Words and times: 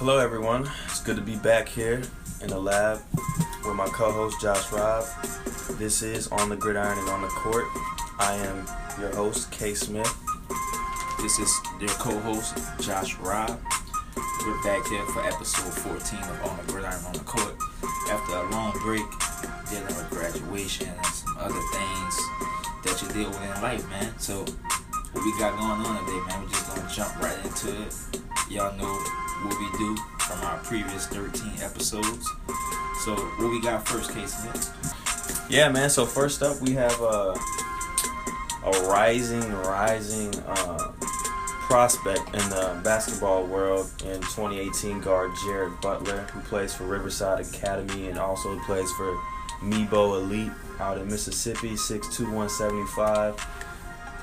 Hello, 0.00 0.16
everyone. 0.16 0.66
It's 0.86 1.02
good 1.02 1.16
to 1.16 1.22
be 1.22 1.36
back 1.36 1.68
here 1.68 2.00
in 2.40 2.48
the 2.48 2.58
lab 2.58 3.02
with 3.66 3.74
my 3.74 3.84
co-host 3.88 4.40
Josh 4.40 4.72
Robb. 4.72 5.04
This 5.72 6.00
is 6.00 6.26
on 6.28 6.48
the 6.48 6.56
gridiron 6.56 6.98
and 6.98 7.08
on 7.10 7.20
the 7.20 7.28
court. 7.28 7.66
I 8.18 8.34
am 8.36 8.66
your 8.98 9.14
host, 9.14 9.50
K. 9.50 9.74
Smith. 9.74 10.10
This 11.20 11.38
is 11.38 11.54
your 11.78 11.90
co-host 11.90 12.56
Josh 12.80 13.18
Robb. 13.18 13.60
We're 14.46 14.62
back 14.62 14.86
here 14.86 15.04
for 15.12 15.22
episode 15.22 15.70
14 15.70 16.18
of 16.18 16.44
On 16.46 16.56
the 16.56 16.72
Gridiron 16.72 16.94
and 16.96 17.06
on 17.08 17.12
the 17.12 17.18
Court. 17.18 17.54
After 18.08 18.36
a 18.36 18.50
long 18.52 18.72
break, 18.80 19.04
dealing 19.68 19.84
with 19.84 20.08
graduation 20.08 20.88
and 20.88 21.06
some 21.08 21.36
other 21.36 21.60
things 21.74 22.16
that 22.84 23.02
you 23.02 23.08
deal 23.12 23.28
with 23.28 23.42
in 23.42 23.62
life, 23.62 23.86
man. 23.90 24.18
So 24.18 24.46
what 25.12 25.22
we 25.22 25.38
got 25.38 25.58
going 25.58 25.84
on 25.84 26.06
today, 26.06 26.20
man? 26.26 26.40
We're 26.40 26.48
just 26.48 26.74
gonna 26.74 26.88
jump 26.90 27.20
right 27.20 27.36
into 27.44 27.82
it. 27.82 27.94
Y'all 28.48 28.74
know 28.78 29.19
what 29.44 29.58
we 29.58 29.78
do 29.78 29.96
from 30.18 30.40
our 30.46 30.58
previous 30.58 31.06
13 31.06 31.52
episodes. 31.62 32.28
So 33.04 33.14
what 33.14 33.50
we 33.50 33.60
got 33.60 33.86
first. 33.86 34.10
Smith? 34.10 35.46
Yeah, 35.48 35.68
man. 35.70 35.90
So 35.90 36.06
first 36.06 36.42
up, 36.42 36.60
we 36.60 36.72
have 36.72 37.00
a 37.00 37.34
a 38.64 38.70
rising, 38.88 39.52
rising 39.52 40.34
uh, 40.46 40.92
prospect 41.00 42.26
in 42.34 42.48
the 42.50 42.78
basketball 42.84 43.46
world 43.46 43.90
in 44.04 44.20
2018 44.20 45.00
guard 45.00 45.30
Jared 45.44 45.80
Butler, 45.80 46.20
who 46.32 46.40
plays 46.40 46.74
for 46.74 46.84
Riverside 46.84 47.40
Academy 47.40 48.08
and 48.08 48.18
also 48.18 48.58
plays 48.60 48.90
for 48.92 49.16
Mebo 49.62 50.20
Elite 50.20 50.52
out 50.78 50.98
in 50.98 51.06
Mississippi, 51.08 51.70
6'2", 51.70 52.24
175 52.24 53.36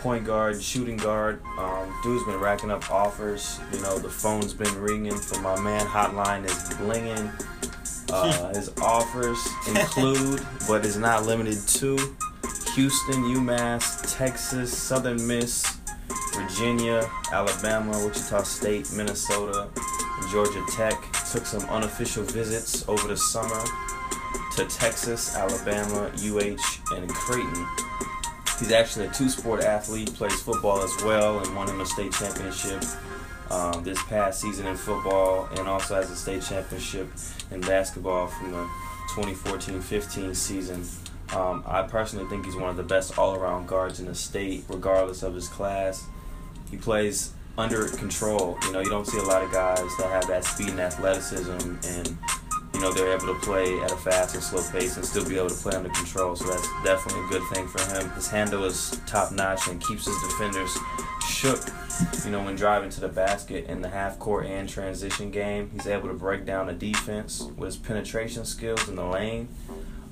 point 0.01 0.25
guard, 0.25 0.61
shooting 0.61 0.97
guard. 0.97 1.41
Um, 1.57 1.93
dude's 2.03 2.25
been 2.25 2.39
racking 2.39 2.71
up 2.71 2.89
offers. 2.91 3.59
You 3.73 3.81
know, 3.81 3.97
the 3.97 4.09
phone's 4.09 4.53
been 4.53 4.73
ringing 4.79 5.17
for 5.17 5.39
my 5.41 5.59
man. 5.59 5.85
Hotline 5.85 6.45
is 6.45 6.53
blinging. 6.77 7.31
Uh, 8.11 8.53
his 8.53 8.71
offers 8.81 9.45
include, 9.67 10.45
but 10.67 10.85
is 10.85 10.97
not 10.97 11.25
limited 11.25 11.57
to, 11.67 11.97
Houston, 12.75 13.23
UMass, 13.23 14.17
Texas, 14.17 14.75
Southern 14.75 15.25
Miss, 15.27 15.77
Virginia, 16.33 17.09
Alabama, 17.31 17.91
Wichita 18.05 18.43
State, 18.43 18.91
Minnesota, 18.93 19.69
Georgia 20.31 20.63
Tech. 20.71 20.93
Took 21.31 21.45
some 21.45 21.67
unofficial 21.69 22.23
visits 22.23 22.87
over 22.87 23.07
the 23.07 23.17
summer 23.17 23.61
to 24.55 24.65
Texas, 24.65 25.35
Alabama, 25.35 26.11
UH, 26.17 26.95
and 26.95 27.09
Creighton. 27.09 27.67
He's 28.59 28.71
actually 28.71 29.05
a 29.05 29.11
two-sport 29.11 29.63
athlete, 29.63 30.13
plays 30.15 30.41
football 30.41 30.81
as 30.81 31.03
well, 31.03 31.39
and 31.39 31.55
won 31.55 31.69
him 31.69 31.79
a 31.79 31.85
state 31.85 32.11
championship 32.11 32.83
um, 33.51 33.83
this 33.83 34.01
past 34.03 34.41
season 34.41 34.65
in 34.65 34.75
football, 34.75 35.47
and 35.57 35.67
also 35.67 35.95
has 35.95 36.09
a 36.09 36.15
state 36.15 36.41
championship 36.41 37.07
in 37.51 37.61
basketball 37.61 38.27
from 38.27 38.51
the 38.51 38.67
2014-15 39.11 40.35
season. 40.35 40.83
Um, 41.35 41.63
I 41.67 41.83
personally 41.83 42.27
think 42.29 42.45
he's 42.45 42.55
one 42.55 42.69
of 42.69 42.77
the 42.77 42.83
best 42.83 43.17
all-around 43.17 43.67
guards 43.67 43.99
in 43.99 44.05
the 44.07 44.15
state, 44.15 44.63
regardless 44.69 45.23
of 45.23 45.35
his 45.35 45.47
class. 45.47 46.05
He 46.71 46.77
plays 46.77 47.33
under 47.57 47.87
control. 47.89 48.57
You 48.63 48.71
know, 48.71 48.79
you 48.79 48.89
don't 48.89 49.05
see 49.05 49.17
a 49.17 49.23
lot 49.23 49.43
of 49.43 49.51
guys 49.51 49.79
that 49.97 50.09
have 50.09 50.27
that 50.27 50.45
speed 50.45 50.69
and 50.69 50.79
athleticism, 50.79 51.51
and 51.85 52.17
you 52.77 52.83
know 52.83 52.91
they're 52.91 53.11
able 53.11 53.33
to 53.33 53.39
play 53.39 53.79
at 53.79 53.91
a 53.91 53.97
fast 53.97 54.35
and 54.35 54.43
slow 54.43 54.61
pace 54.71 54.97
and 54.97 55.05
still 55.05 55.27
be 55.27 55.35
able 55.35 55.49
to 55.49 55.55
play 55.55 55.75
under 55.75 55.89
control. 55.89 56.35
So 56.35 56.45
that's 56.45 56.67
definitely 56.83 57.23
a 57.23 57.27
good 57.27 57.41
thing 57.51 57.67
for 57.67 57.81
him. 57.91 58.11
His 58.11 58.29
handle 58.29 58.65
is 58.65 59.01
top 59.07 59.31
notch 59.31 59.67
and 59.67 59.83
keeps 59.83 60.05
his 60.05 60.15
defenders 60.21 60.77
shook. 61.27 61.59
You 62.23 62.29
know, 62.29 62.43
when 62.43 62.55
driving 62.55 62.91
to 62.91 63.01
the 63.01 63.07
basket 63.07 63.65
in 63.65 63.81
the 63.81 63.89
half 63.89 64.19
court 64.19 64.45
and 64.45 64.69
transition 64.69 65.31
game, 65.31 65.71
he's 65.73 65.87
able 65.87 66.07
to 66.09 66.13
break 66.13 66.45
down 66.45 66.67
the 66.67 66.73
defense 66.73 67.41
with 67.57 67.73
his 67.73 67.77
penetration 67.77 68.45
skills 68.45 68.87
in 68.87 68.95
the 68.95 69.05
lane. 69.05 69.47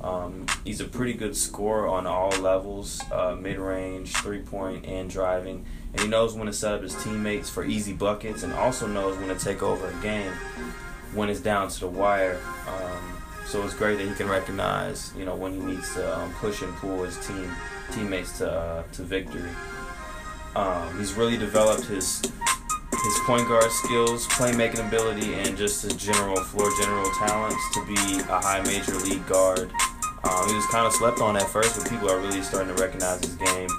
Um, 0.02 0.48
he's 0.64 0.82
a 0.82 0.86
pretty 0.86 1.14
good 1.14 1.38
scorer 1.38 1.88
on 1.88 2.08
all 2.08 2.32
levels, 2.42 3.00
uh, 3.12 3.36
mid-range, 3.40 4.12
three-point, 4.14 4.86
and 4.86 5.08
driving. 5.08 5.68
And 5.94 6.02
he 6.02 6.08
knows 6.08 6.34
when 6.34 6.48
to 6.48 6.54
set 6.54 6.74
up 6.74 6.82
his 6.82 6.96
teammates 7.04 7.48
for 7.48 7.64
easy 7.64 7.94
buckets, 7.94 8.42
and 8.42 8.54
also 8.54 8.88
knows 8.88 9.18
when 9.20 9.28
to 9.30 9.36
take 9.36 9.62
over 9.62 9.88
a 9.88 10.02
game 10.02 10.34
when 11.16 11.30
it's 11.30 11.40
down 11.40 11.70
to 11.70 11.80
the 11.80 11.88
wire. 11.88 12.40
Um, 12.68 13.22
so 13.46 13.64
it's 13.64 13.74
great 13.74 13.98
that 13.98 14.08
he 14.08 14.14
can 14.16 14.28
recognize, 14.28 15.14
you 15.18 15.26
know, 15.26 15.36
when 15.36 15.54
he 15.54 15.60
needs 15.60 15.94
to 15.94 16.20
um, 16.20 16.34
push 16.34 16.62
and 16.62 16.74
pull 16.76 17.04
his 17.04 17.18
team 17.26 17.52
teammates 17.92 18.38
to 18.40 18.52
uh, 18.52 18.84
to 18.94 19.04
victory. 19.04 19.50
Um, 20.56 20.98
he's 20.98 21.14
really 21.14 21.38
developed 21.38 21.86
his 21.86 22.22
his 22.22 23.20
point 23.26 23.48
guard 23.48 23.72
skills, 23.72 24.28
playmaking 24.28 24.86
ability, 24.88 25.36
and 25.36 25.56
just 25.58 25.84
his 25.84 25.94
general 25.94 26.38
floor 26.38 26.70
general 26.82 27.10
talents 27.20 27.62
to 27.74 27.86
be 27.86 28.20
a 28.30 28.40
high 28.42 28.62
major 28.62 28.96
league 28.96 29.26
guard. 29.28 29.72
Um, 30.24 30.48
he 30.50 30.56
was 30.56 30.66
kind 30.68 30.88
of 30.88 30.94
slept 30.94 31.20
on 31.20 31.38
at 31.38 31.48
first, 31.48 31.78
but 31.78 31.88
people 31.88 32.10
are 32.10 32.20
really 32.20 32.42
starting 32.42 32.76
to 32.76 32.82
recognize 32.82 33.24
his 33.24 33.36
game. 33.36 33.70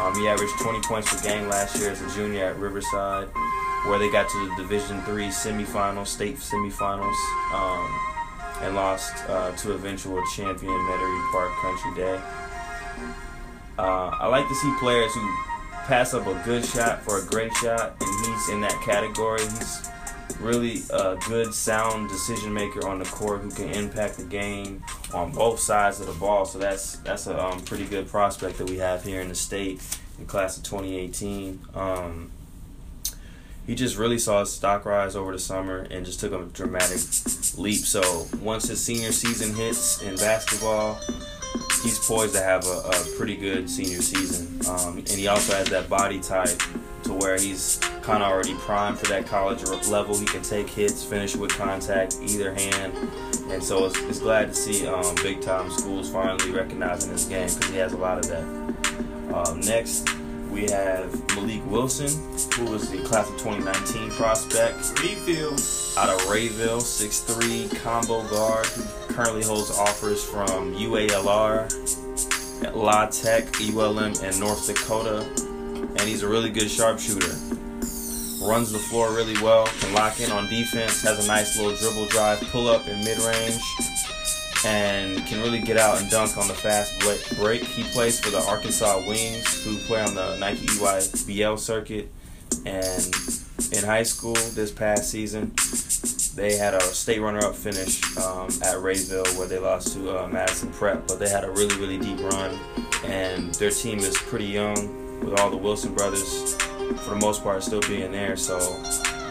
Um, 0.00 0.14
he 0.16 0.26
averaged 0.26 0.58
20 0.60 0.80
points 0.80 1.14
per 1.14 1.22
game 1.22 1.48
last 1.48 1.78
year 1.78 1.90
as 1.90 2.02
a 2.02 2.10
junior 2.16 2.46
at 2.46 2.56
Riverside, 2.56 3.28
where 3.86 3.98
they 3.98 4.10
got 4.10 4.28
to 4.28 4.48
the 4.48 4.56
Division 4.56 5.00
Three 5.02 5.28
semifinals, 5.28 6.08
state 6.08 6.36
semifinals, 6.36 7.16
um, 7.52 8.00
and 8.62 8.74
lost 8.74 9.12
uh, 9.28 9.52
to 9.52 9.72
eventual 9.72 10.22
champion 10.34 10.72
Metairie 10.72 11.32
Park 11.32 11.50
Country 11.60 11.94
Day. 11.94 12.20
Uh, 13.78 14.10
I 14.20 14.26
like 14.26 14.46
to 14.48 14.54
see 14.54 14.74
players 14.78 15.12
who 15.14 15.34
pass 15.86 16.14
up 16.14 16.26
a 16.26 16.40
good 16.44 16.64
shot 16.64 17.02
for 17.02 17.18
a 17.18 17.24
great 17.26 17.52
shot, 17.54 17.96
and 18.00 18.26
he's 18.26 18.48
in 18.50 18.60
that 18.60 18.80
category. 18.84 19.40
He's 19.40 19.90
really 20.40 20.82
a 20.90 21.16
good, 21.28 21.54
sound 21.54 22.08
decision 22.08 22.52
maker 22.52 22.86
on 22.86 22.98
the 22.98 23.04
court 23.06 23.40
who 23.40 23.50
can 23.50 23.70
impact 23.70 24.18
the 24.18 24.24
game 24.24 24.82
on 25.14 25.32
both 25.32 25.58
sides 25.58 26.00
of 26.00 26.06
the 26.06 26.12
ball. 26.12 26.44
So 26.44 26.58
that's 26.58 26.96
that's 26.98 27.26
a 27.26 27.42
um, 27.42 27.60
pretty 27.62 27.84
good 27.84 28.08
prospect 28.08 28.58
that 28.58 28.68
we 28.68 28.78
have 28.78 29.04
here 29.04 29.20
in 29.20 29.28
the 29.28 29.34
state 29.34 29.82
in 30.18 30.26
class 30.26 30.56
of 30.56 30.64
2018. 30.64 31.60
Um, 31.74 32.30
he 33.66 33.74
just 33.74 33.96
really 33.96 34.18
saw 34.18 34.40
his 34.40 34.52
stock 34.52 34.84
rise 34.84 35.14
over 35.14 35.32
the 35.32 35.38
summer 35.38 35.86
and 35.90 36.04
just 36.04 36.20
took 36.20 36.32
a 36.32 36.44
dramatic 36.52 36.98
leap. 37.56 37.80
So 37.80 38.26
once 38.40 38.68
his 38.68 38.84
senior 38.84 39.12
season 39.12 39.54
hits 39.54 40.02
in 40.02 40.16
basketball, 40.16 40.98
he's 41.82 41.98
poised 42.06 42.34
to 42.34 42.42
have 42.42 42.66
a, 42.66 42.90
a 42.90 43.16
pretty 43.16 43.36
good 43.36 43.70
senior 43.70 44.02
season. 44.02 44.60
Um, 44.68 44.98
and 44.98 45.08
he 45.08 45.28
also 45.28 45.54
has 45.54 45.68
that 45.68 45.88
body 45.88 46.20
type 46.20 46.60
to 47.04 47.12
where 47.12 47.38
he's 47.38 47.78
kind 48.02 48.22
of 48.22 48.30
already 48.30 48.54
primed 48.54 48.98
for 48.98 49.06
that 49.06 49.26
college 49.26 49.62
level. 49.88 50.16
He 50.16 50.24
can 50.24 50.42
take 50.42 50.68
hits, 50.68 51.04
finish 51.04 51.36
with 51.36 51.52
contact, 51.52 52.16
either 52.22 52.54
hand. 52.54 52.94
And 53.48 53.62
so 53.62 53.86
it's, 53.86 53.98
it's 54.02 54.20
glad 54.20 54.48
to 54.48 54.54
see 54.54 54.86
um, 54.86 55.14
big 55.16 55.40
time 55.40 55.70
schools 55.70 56.10
finally 56.10 56.50
recognizing 56.50 57.12
this 57.12 57.26
game 57.26 57.48
because 57.48 57.70
he 57.70 57.76
has 57.76 57.92
a 57.92 57.96
lot 57.96 58.18
of 58.18 58.28
that. 58.28 58.42
Um, 59.34 59.60
next, 59.60 60.08
we 60.52 60.70
have 60.70 61.10
Malik 61.34 61.62
Wilson, 61.66 62.10
who 62.54 62.70
was 62.70 62.90
the 62.90 63.02
class 63.04 63.28
of 63.28 63.38
2019 63.38 64.10
prospect. 64.10 64.76
Refill. 65.00 65.52
Out 65.98 66.10
of 66.10 66.20
Rayville, 66.28 66.80
6'3 66.80 67.82
combo 67.82 68.22
guard, 68.28 68.66
who 68.66 69.14
currently 69.14 69.42
holds 69.42 69.70
offers 69.70 70.22
from 70.22 70.74
UALR, 70.74 71.68
La 72.74 73.06
Tech, 73.06 73.44
ULM, 73.60 74.14
and 74.22 74.38
North 74.38 74.66
Dakota. 74.66 75.26
And 75.96 76.00
he's 76.02 76.22
a 76.22 76.28
really 76.28 76.50
good 76.50 76.70
sharpshooter. 76.70 77.34
Runs 78.42 78.72
the 78.72 78.78
floor 78.78 79.14
really 79.14 79.40
well, 79.42 79.66
can 79.80 79.94
lock 79.94 80.20
in 80.20 80.30
on 80.32 80.48
defense, 80.48 81.02
has 81.02 81.24
a 81.24 81.28
nice 81.28 81.56
little 81.56 81.76
dribble 81.76 82.08
drive, 82.08 82.40
pull 82.50 82.68
up 82.68 82.86
in 82.88 82.98
mid 83.04 83.18
range, 83.18 83.60
and 84.64 85.24
can 85.26 85.40
really 85.42 85.60
get 85.60 85.76
out 85.76 86.00
and 86.00 86.10
dunk 86.10 86.36
on 86.36 86.46
the 86.48 86.54
fast 86.54 87.00
break. 87.36 87.62
He 87.64 87.82
plays 87.84 88.20
for 88.20 88.30
the 88.30 88.40
Arkansas 88.48 89.02
Wings, 89.06 89.64
who 89.64 89.76
play 89.78 90.00
on 90.00 90.14
the 90.14 90.36
Nike 90.38 90.66
EYBL 90.66 91.58
circuit. 91.58 92.08
And 92.64 93.14
in 93.72 93.84
high 93.84 94.02
school 94.02 94.34
this 94.34 94.70
past 94.70 95.10
season, 95.10 95.52
they 96.34 96.56
had 96.56 96.74
a 96.74 96.80
state 96.80 97.20
runner-up 97.20 97.54
finish 97.54 98.02
um, 98.18 98.46
at 98.62 98.76
Rayville, 98.76 99.36
where 99.38 99.46
they 99.48 99.58
lost 99.58 99.94
to 99.94 100.24
uh, 100.24 100.28
Madison 100.28 100.70
Prep. 100.70 101.06
But 101.08 101.18
they 101.18 101.28
had 101.28 101.44
a 101.44 101.50
really, 101.50 101.76
really 101.76 101.98
deep 101.98 102.20
run, 102.20 102.58
and 103.04 103.54
their 103.54 103.70
team 103.70 103.98
is 103.98 104.16
pretty 104.16 104.46
young, 104.46 105.20
with 105.20 105.38
all 105.40 105.50
the 105.50 105.56
Wilson 105.56 105.94
brothers, 105.94 106.54
for 106.54 107.10
the 107.10 107.20
most 107.20 107.42
part, 107.42 107.62
still 107.62 107.80
being 107.82 108.12
there. 108.12 108.36
So 108.36 108.58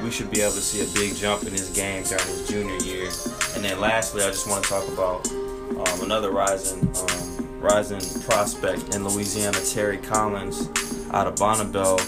we 0.02 0.12
should 0.12 0.32
be 0.32 0.42
able 0.42 0.54
to 0.54 0.62
see 0.62 0.82
a 0.82 0.94
big 0.94 1.16
jump 1.16 1.44
in 1.44 1.52
his 1.52 1.70
game 1.70 2.04
during 2.04 2.26
his 2.28 2.48
junior 2.48 2.78
year. 2.78 3.10
And 3.56 3.64
then 3.64 3.80
lastly, 3.80 4.24
I 4.24 4.28
just 4.28 4.48
want 4.48 4.64
to 4.64 4.70
talk 4.70 4.88
about 4.88 5.30
um, 5.32 6.04
another 6.04 6.32
rising 6.32 6.82
um, 6.98 7.60
rising 7.60 8.02
prospect 8.22 8.96
in 8.96 9.08
Louisiana, 9.08 9.58
Terry 9.62 9.98
Collins, 9.98 10.68
out 11.12 11.28
of 11.28 11.36
Bonnabel. 11.36 12.00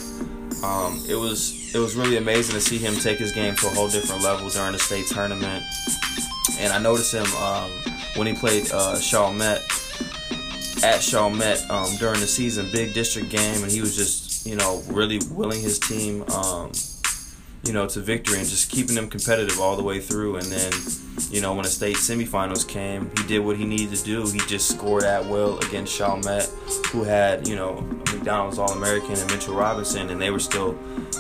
Um, 0.63 1.03
it 1.07 1.15
was 1.15 1.73
it 1.75 1.79
was 1.79 1.95
really 1.95 2.17
amazing 2.17 2.55
to 2.55 2.61
see 2.61 2.77
him 2.77 2.95
take 2.95 3.19
his 3.19 3.31
game 3.31 3.55
to 3.57 3.67
a 3.67 3.69
whole 3.69 3.89
different 3.89 4.23
level 4.23 4.49
during 4.49 4.71
the 4.73 4.79
state 4.79 5.07
tournament. 5.07 5.63
And 6.59 6.73
I 6.73 6.79
noticed 6.79 7.13
him 7.13 7.25
um, 7.35 7.71
when 8.15 8.27
he 8.27 8.33
played 8.33 8.71
uh, 8.71 8.95
Chalmette 8.95 9.63
at 10.83 11.01
Chalmette 11.01 11.69
um, 11.69 11.95
during 11.97 12.19
the 12.19 12.27
season, 12.27 12.69
big 12.71 12.93
district 12.93 13.29
game, 13.29 13.63
and 13.63 13.71
he 13.71 13.81
was 13.81 13.95
just 13.95 14.45
you 14.45 14.55
know 14.55 14.81
really 14.87 15.19
willing 15.31 15.61
his 15.61 15.79
team 15.79 16.23
um, 16.31 16.71
you 17.63 17.71
know, 17.71 17.87
to 17.87 17.99
victory 17.99 18.39
and 18.39 18.47
just 18.47 18.69
keeping 18.69 18.95
them 18.95 19.09
competitive 19.09 19.59
all 19.59 19.75
the 19.77 19.83
way 19.83 19.99
through. 19.99 20.35
And 20.35 20.45
then, 20.47 20.71
you 21.29 21.41
know, 21.41 21.53
when 21.53 21.63
the 21.63 21.69
state 21.69 21.95
semifinals 21.95 22.67
came, 22.67 23.09
he 23.17 23.23
did 23.23 23.39
what 23.39 23.57
he 23.57 23.65
needed 23.65 23.95
to 23.95 24.03
do. 24.03 24.25
He 24.29 24.39
just 24.39 24.69
scored 24.69 25.03
at 25.03 25.25
will 25.25 25.57
against 25.59 25.97
Chalmette, 25.97 26.49
who 26.87 27.03
had, 27.03 27.47
you 27.47 27.55
know, 27.55 27.75
McDonald's 28.11 28.59
All 28.59 28.71
American 28.71 29.13
and 29.13 29.31
Mitchell 29.31 29.55
Robinson, 29.55 30.09
and 30.09 30.21
they 30.21 30.29
were 30.29 30.39
still 30.39 30.77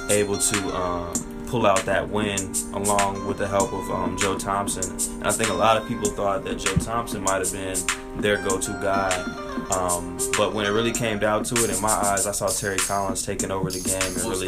able 0.09 0.37
to 0.37 0.75
um, 0.75 1.13
pull 1.53 1.67
out 1.67 1.85
that 1.85 2.09
win 2.09 2.51
along 2.73 3.27
with 3.27 3.37
the 3.37 3.47
help 3.47 3.71
of 3.71 3.87
um, 3.91 4.17
Joe 4.17 4.39
Thompson. 4.39 4.91
And 5.17 5.27
I 5.27 5.31
think 5.31 5.51
a 5.51 5.53
lot 5.53 5.77
of 5.77 5.87
people 5.87 6.09
thought 6.09 6.43
that 6.45 6.57
Joe 6.57 6.75
Thompson 6.77 7.21
might 7.21 7.45
have 7.45 7.51
been 7.51 7.77
their 8.19 8.37
go 8.37 8.59
to 8.59 8.71
guy. 8.81 9.11
Um, 9.69 10.17
but 10.35 10.55
when 10.55 10.65
it 10.65 10.69
really 10.69 10.91
came 10.91 11.19
down 11.19 11.43
to 11.43 11.63
it, 11.63 11.69
in 11.69 11.79
my 11.79 11.89
eyes, 11.89 12.25
I 12.25 12.31
saw 12.31 12.47
Terry 12.47 12.77
Collins 12.77 13.23
taking 13.23 13.51
over 13.51 13.69
the 13.69 13.81
game 13.81 14.01
and 14.01 14.23
really 14.23 14.47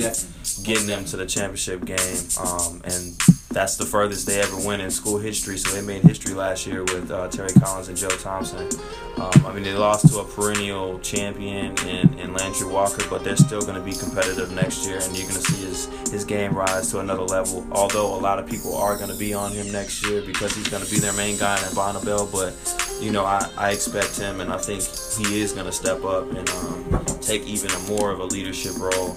getting 0.64 0.88
them 0.88 1.06
to 1.06 1.18
the 1.18 1.28
championship 1.28 1.86
game. 1.86 2.18
Um, 2.42 2.82
and 2.86 3.16
that's 3.56 3.78
the 3.78 3.86
furthest 3.86 4.28
they 4.28 4.42
ever 4.42 4.58
went 4.68 4.82
in 4.82 4.92
school 4.92 5.18
history. 5.18 5.58
So 5.58 5.74
they 5.74 5.82
made 5.82 6.04
history 6.04 6.34
last 6.34 6.68
year 6.68 6.84
with 6.84 7.10
uh, 7.10 7.30
Terry 7.30 7.54
Collins 7.54 7.88
and 7.88 7.98
Joe 7.98 8.10
Thompson. 8.10 8.68
Um, 9.16 9.46
I 9.46 9.54
mean, 9.54 9.64
they 9.64 9.72
lost 9.72 10.10
to 10.10 10.20
a 10.20 10.26
perennial 10.26 11.00
champion 11.00 11.74
in, 11.88 12.20
in 12.20 12.34
Landry 12.34 12.68
Walker, 12.68 13.06
but 13.10 13.24
they're 13.24 13.38
still 13.38 13.62
going 13.62 13.76
to 13.76 13.82
be 13.82 13.94
competitive 13.94 14.52
next 14.52 14.86
year, 14.86 15.00
and 15.02 15.18
you're 15.18 15.30
going 15.30 15.42
to 15.42 15.52
see 15.52 15.66
his, 15.66 15.86
his 16.12 16.26
game 16.26 16.54
rise 16.54 16.92
to 16.92 17.00
another 17.00 17.22
level. 17.22 17.66
Although 17.72 18.14
a 18.14 18.20
lot 18.20 18.40
of 18.40 18.46
people 18.46 18.76
are 18.76 18.98
going 18.98 19.10
to 19.10 19.18
be 19.18 19.34
on 19.34 19.54
him 19.54 19.72
next 19.72 20.06
year 20.06 20.22
because 20.22 20.54
he's 20.54 20.68
going 20.68 20.84
to 20.84 20.92
be 20.92 21.00
their 21.00 21.14
main 21.14 21.38
guy 21.38 21.56
in 21.56 21.74
Bonnabel, 21.74 22.30
but 22.30 22.54
you 23.02 23.14
know, 23.14 23.24
I, 23.24 23.50
I 23.58 23.72
expect 23.72 24.20
him, 24.20 24.42
and 24.42 24.52
I 24.52 24.58
think 24.58 24.82
he 25.18 25.40
is 25.40 25.54
going 25.54 25.66
to 25.66 25.72
step 25.72 26.04
up 26.04 26.30
and 26.30 26.50
um, 26.50 27.06
take 27.22 27.44
even 27.44 27.72
a 27.72 27.80
more 27.88 28.12
of 28.12 28.20
a 28.20 28.26
leadership 28.26 28.78
role 28.78 29.16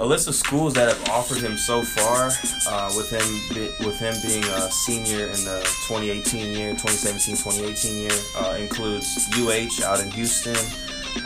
a 0.00 0.06
list 0.06 0.28
of 0.28 0.34
schools 0.34 0.72
that 0.74 0.88
have 0.88 1.08
offered 1.10 1.38
him 1.38 1.58
so 1.58 1.82
far, 1.82 2.30
uh, 2.68 2.90
with 2.96 3.10
him 3.10 3.86
with 3.86 3.98
him 4.00 4.14
being 4.26 4.42
a 4.44 4.70
senior 4.70 5.26
in 5.26 5.44
the 5.44 5.60
2018 5.86 6.54
year, 6.54 6.72
2017-2018 6.72 8.00
year, 8.00 8.10
uh, 8.38 8.56
includes 8.56 9.28
UH 9.36 9.84
out 9.84 10.00
in 10.00 10.10
Houston. 10.12 10.56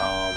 Um, 0.00 0.35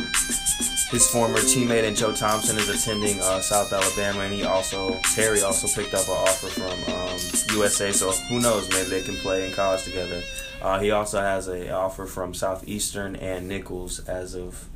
his 0.91 1.09
former 1.11 1.39
teammate 1.39 1.83
and 1.83 1.97
Joe 1.97 2.13
Thompson 2.13 2.57
is 2.57 2.69
attending 2.69 3.19
uh, 3.21 3.41
South 3.41 3.73
Alabama, 3.73 4.21
and 4.21 4.33
he 4.33 4.43
also 4.43 4.99
Terry 5.15 5.41
also 5.41 5.67
picked 5.67 5.95
up 5.95 6.07
an 6.07 6.13
offer 6.13 6.47
from 6.47 6.93
um, 6.93 7.17
USA. 7.57 7.91
So 7.91 8.11
who 8.29 8.39
knows? 8.39 8.69
Maybe 8.69 8.89
they 8.89 9.01
can 9.01 9.15
play 9.17 9.47
in 9.47 9.53
college 9.53 9.83
together. 9.83 10.21
Uh, 10.61 10.79
he 10.79 10.91
also 10.91 11.19
has 11.19 11.47
an 11.47 11.69
offer 11.71 12.05
from 12.05 12.35
Southeastern 12.35 13.15
and 13.15 13.47
Nicholls 13.47 13.99
as 14.07 14.35
of 14.35 14.69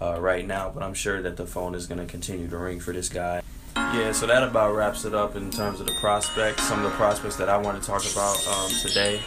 uh, 0.00 0.20
right 0.20 0.46
now, 0.46 0.70
but 0.72 0.82
I'm 0.82 0.94
sure 0.94 1.22
that 1.22 1.36
the 1.36 1.46
phone 1.46 1.74
is 1.74 1.86
going 1.86 1.98
to 1.98 2.06
continue 2.06 2.48
to 2.48 2.56
ring 2.56 2.80
for 2.80 2.92
this 2.92 3.08
guy. 3.08 3.42
Yeah, 3.76 4.12
so 4.12 4.26
that 4.26 4.42
about 4.42 4.74
wraps 4.74 5.04
it 5.04 5.14
up 5.14 5.36
in 5.36 5.50
terms 5.50 5.80
of 5.80 5.86
the 5.86 5.94
prospects, 5.94 6.62
some 6.64 6.84
of 6.84 6.90
the 6.90 6.96
prospects 6.96 7.36
that 7.36 7.48
I 7.48 7.56
want 7.56 7.80
to 7.80 7.86
talk 7.86 8.02
about 8.10 8.36
um, 8.48 8.70
today. 8.82 9.20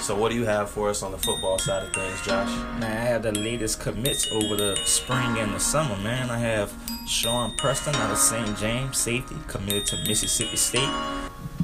So, 0.00 0.16
what 0.16 0.30
do 0.30 0.36
you 0.36 0.44
have 0.44 0.70
for 0.70 0.88
us 0.88 1.02
on 1.02 1.12
the 1.12 1.18
football 1.18 1.58
side 1.58 1.82
of 1.82 1.92
things, 1.92 2.20
Josh? 2.22 2.48
Man, 2.80 2.84
I 2.84 3.04
have 3.04 3.22
the 3.22 3.32
latest 3.32 3.80
commits 3.80 4.30
over 4.32 4.56
the 4.56 4.76
spring 4.84 5.38
and 5.38 5.52
the 5.52 5.60
summer, 5.60 5.96
man. 5.98 6.30
I 6.30 6.38
have 6.38 6.72
Sean 7.06 7.54
Preston 7.56 7.94
out 7.96 8.10
of 8.10 8.18
St. 8.18 8.56
James, 8.58 8.96
safety, 8.96 9.36
committed 9.46 9.86
to 9.86 9.96
Mississippi 10.08 10.56
State. 10.56 10.90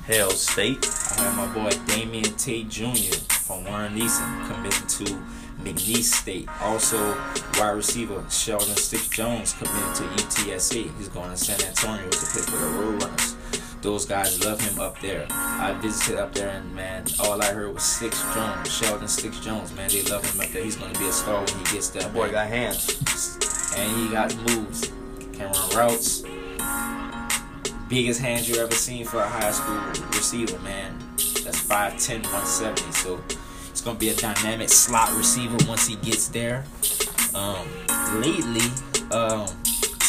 Hail 0.07 0.31
State. 0.31 0.87
I 1.19 1.23
have 1.23 1.37
my 1.37 1.47
boy 1.55 1.71
Damian 1.87 2.35
Tate 2.37 2.69
Jr. 2.69 3.15
from 3.29 3.65
Warren 3.65 3.97
Easton, 3.97 4.47
committed 4.47 4.89
to 4.89 5.23
McNeese 5.65 6.05
State. 6.05 6.49
Also, 6.61 6.99
wide 7.59 7.71
receiver 7.71 8.25
Sheldon 8.31 8.77
Sticks 8.77 9.09
Jones 9.09 9.53
committed 9.55 9.95
to 9.97 10.03
UTSA. 10.03 10.97
He's 10.97 11.09
going 11.09 11.31
to 11.31 11.37
San 11.37 11.61
Antonio 11.63 12.09
to 12.09 12.19
play 12.19 12.43
for 12.43 12.51
the 12.51 12.67
Roadrunners. 12.67 13.37
Those 13.83 14.05
guys 14.05 14.45
love 14.45 14.61
him 14.61 14.79
up 14.79 15.01
there. 15.01 15.27
I 15.31 15.73
visited 15.81 16.19
up 16.21 16.35
there 16.35 16.51
and 16.51 16.75
man, 16.75 17.07
all 17.19 17.41
I 17.41 17.47
heard 17.47 17.73
was 17.73 17.83
Sticks 17.83 18.23
Jones, 18.35 18.71
Sheldon 18.71 19.09
Sticks 19.09 19.41
Jones. 19.41 19.73
Man, 19.75 19.89
they 19.89 20.03
love 20.03 20.23
him 20.31 20.41
up 20.41 20.49
there. 20.49 20.63
He's 20.63 20.77
going 20.77 20.93
to 20.93 21.01
be 21.01 21.09
a 21.09 21.13
star 21.13 21.43
when 21.43 21.59
he 21.65 21.73
gets 21.73 21.89
there. 21.89 22.07
Boy 22.11 22.31
got 22.31 22.49
hands, 22.49 23.75
and 23.77 23.91
he 23.97 24.09
got 24.11 24.37
moves. 24.49 24.93
Can 25.33 25.51
run 25.51 25.71
routes. 25.77 26.23
Biggest 27.89 28.21
hands 28.21 28.49
you 28.49 28.57
ever 28.57 28.75
seen 28.75 29.07
for 29.07 29.21
a 29.21 29.29
high 29.29 29.51
school 29.51 29.79
receiver, 30.09 30.59
man. 30.59 30.99
That's 31.17 31.61
5'10", 31.63 32.23
170. 32.25 32.93
So 32.93 33.19
it's 33.71 33.81
gonna 33.81 33.99
be 33.99 34.11
a 34.11 34.15
dynamic 34.17 34.69
slot 34.69 35.17
receiver 35.17 35.57
once 35.67 35.87
he 35.87 35.97
gets 35.97 36.29
there. 36.29 36.65
Um, 37.35 37.67
lately, 38.21 38.67
um, 39.13 39.47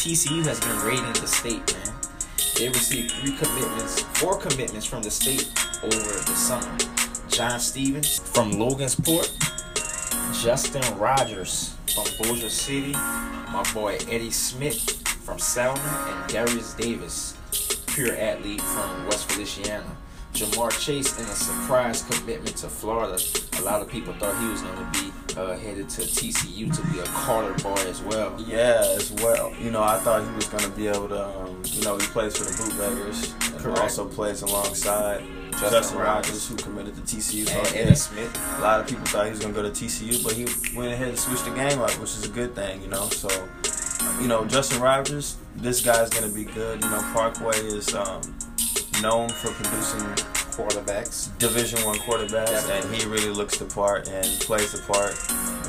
TCU 0.01 0.43
has 0.45 0.59
been 0.59 0.77
raiding 0.81 1.13
the 1.13 1.27
state, 1.27 1.73
man. 1.73 1.93
They 2.57 2.67
received 2.67 3.11
three 3.11 3.37
commitments, 3.37 4.01
four 4.19 4.37
commitments 4.37 4.85
from 4.85 5.03
the 5.03 5.11
state 5.11 5.49
over 5.83 5.95
the 5.95 6.35
summer. 6.35 6.77
John 7.29 7.59
Stevens 7.59 8.19
from 8.19 8.51
Logansport, 8.53 9.31
Justin 10.43 10.97
Rogers 10.97 11.75
from 11.93 12.05
Bossier 12.17 12.49
City, 12.49 12.91
my 12.91 13.63
boy 13.73 13.97
Eddie 14.09 14.31
Smith 14.31 15.07
from 15.23 15.39
Salmen, 15.39 15.81
and 15.83 16.31
Darius 16.31 16.73
Davis, 16.73 17.35
pure 17.87 18.15
athlete 18.15 18.61
from 18.61 19.05
West 19.05 19.31
Feliciana. 19.31 19.95
Ja'Marr 20.33 20.71
Chase 20.79 21.19
in 21.19 21.25
a 21.25 21.35
surprise 21.35 22.03
commitment 22.03 22.55
to 22.57 22.67
Florida. 22.69 23.21
A 23.59 23.61
lot 23.63 23.81
of 23.81 23.89
people 23.89 24.13
thought 24.13 24.37
he 24.41 24.47
was 24.49 24.61
going 24.61 24.77
to 24.77 24.91
be 24.91 25.11
uh, 25.37 25.57
headed 25.57 25.89
to 25.89 26.01
TCU 26.01 26.73
to 26.73 26.91
be 26.91 26.99
a 26.99 27.03
Carter 27.03 27.53
boy 27.61 27.75
as 27.89 28.01
well. 28.01 28.35
Yeah, 28.39 28.81
as 28.95 29.11
well. 29.11 29.53
You 29.59 29.71
know, 29.71 29.83
I 29.83 29.97
thought 29.99 30.27
he 30.27 30.35
was 30.35 30.47
going 30.47 30.63
to 30.63 30.69
be 30.69 30.87
able 30.87 31.09
to, 31.09 31.27
um, 31.27 31.61
you 31.65 31.83
know, 31.83 31.97
he 31.97 32.07
plays 32.07 32.37
for 32.37 32.45
the 32.45 32.51
Bootleggers. 32.63 33.33
And 33.51 33.59
Correct. 33.59 33.79
also 33.79 34.07
plays 34.07 34.41
alongside 34.41 35.19
Justin, 35.51 35.71
Justin 35.71 35.99
Rogers, 35.99 36.47
who 36.47 36.55
committed 36.55 36.95
to 36.95 37.01
TCU. 37.01 37.49
And 37.49 37.75
Eddie 37.75 37.95
Smith. 37.95 38.57
A 38.57 38.61
lot 38.61 38.79
of 38.79 38.87
people 38.87 39.05
thought 39.05 39.25
he 39.25 39.31
was 39.31 39.39
going 39.39 39.53
to 39.53 39.61
go 39.61 39.69
to 39.69 39.73
TCU, 39.73 40.23
but 40.23 40.33
he 40.33 40.45
went 40.77 40.93
ahead 40.93 41.09
and 41.09 41.19
switched 41.19 41.45
the 41.45 41.51
game 41.51 41.79
up, 41.79 41.91
which 41.99 42.11
is 42.11 42.25
a 42.25 42.29
good 42.29 42.55
thing, 42.55 42.81
you 42.81 42.87
know. 42.87 43.09
So, 43.09 43.29
you 44.21 44.27
know, 44.27 44.45
Justin 44.45 44.81
Rogers, 44.81 45.35
this 45.57 45.81
guy's 45.81 46.09
going 46.09 46.27
to 46.27 46.33
be 46.33 46.45
good. 46.45 46.81
You 46.81 46.89
know, 46.89 47.01
Parkway 47.13 47.57
is. 47.57 47.93
Um, 47.93 48.21
known 49.01 49.29
for 49.29 49.51
producing 49.51 50.01
quarterbacks, 50.51 51.35
Division 51.39 51.79
One 51.85 51.97
quarterbacks, 51.99 52.47
Definitely. 52.47 52.93
and 52.93 53.01
he 53.01 53.07
really 53.07 53.29
looks 53.29 53.57
the 53.57 53.65
part 53.65 54.07
and 54.09 54.25
plays 54.41 54.71
the 54.71 54.81
part. 54.81 55.15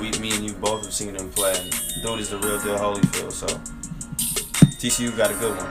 We, 0.01 0.11
me 0.21 0.35
and 0.35 0.45
you 0.45 0.53
both 0.55 0.85
have 0.85 0.93
seen 0.93 1.15
him 1.15 1.31
play. 1.31 1.55
And 1.59 1.71
dude 2.03 2.21
is 2.21 2.31
the 2.31 2.39
real 2.39 2.61
deal 2.61 2.77
Holyfield. 2.77 3.33
So 3.33 3.47
TCU 4.79 5.17
got 5.17 5.31
a 5.31 5.35
good 5.35 5.57
one. 5.57 5.71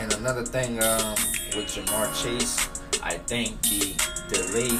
And 0.00 0.12
another 0.14 0.44
thing 0.44 0.82
um, 0.82 1.14
with 1.54 1.66
Ja'Marr 1.74 2.22
Chase, 2.22 2.68
I 3.02 3.18
think 3.18 3.60
the 3.62 3.94
delay 4.32 4.78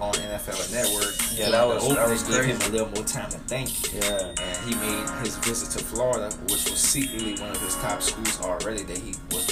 on 0.00 0.14
NFL 0.14 0.72
Network. 0.72 1.14
Yeah, 1.36 1.50
that 1.50 1.66
was, 1.66 1.94
that 1.94 2.08
was 2.08 2.22
gave 2.22 2.44
him 2.44 2.60
a 2.62 2.68
little 2.68 2.88
more 2.88 3.04
time 3.04 3.30
to 3.30 3.38
think. 3.38 3.92
Yeah. 3.92 4.32
And 4.40 4.56
he 4.68 4.74
made 4.76 5.08
his 5.24 5.36
visit 5.38 5.78
to 5.78 5.84
Florida, 5.84 6.34
which 6.44 6.70
was 6.70 6.78
secretly 6.78 7.34
one 7.40 7.50
of 7.50 7.60
his 7.60 7.76
top 7.76 8.02
schools 8.02 8.40
already 8.40 8.82
that 8.84 8.98
he 8.98 9.14
was 9.30 9.49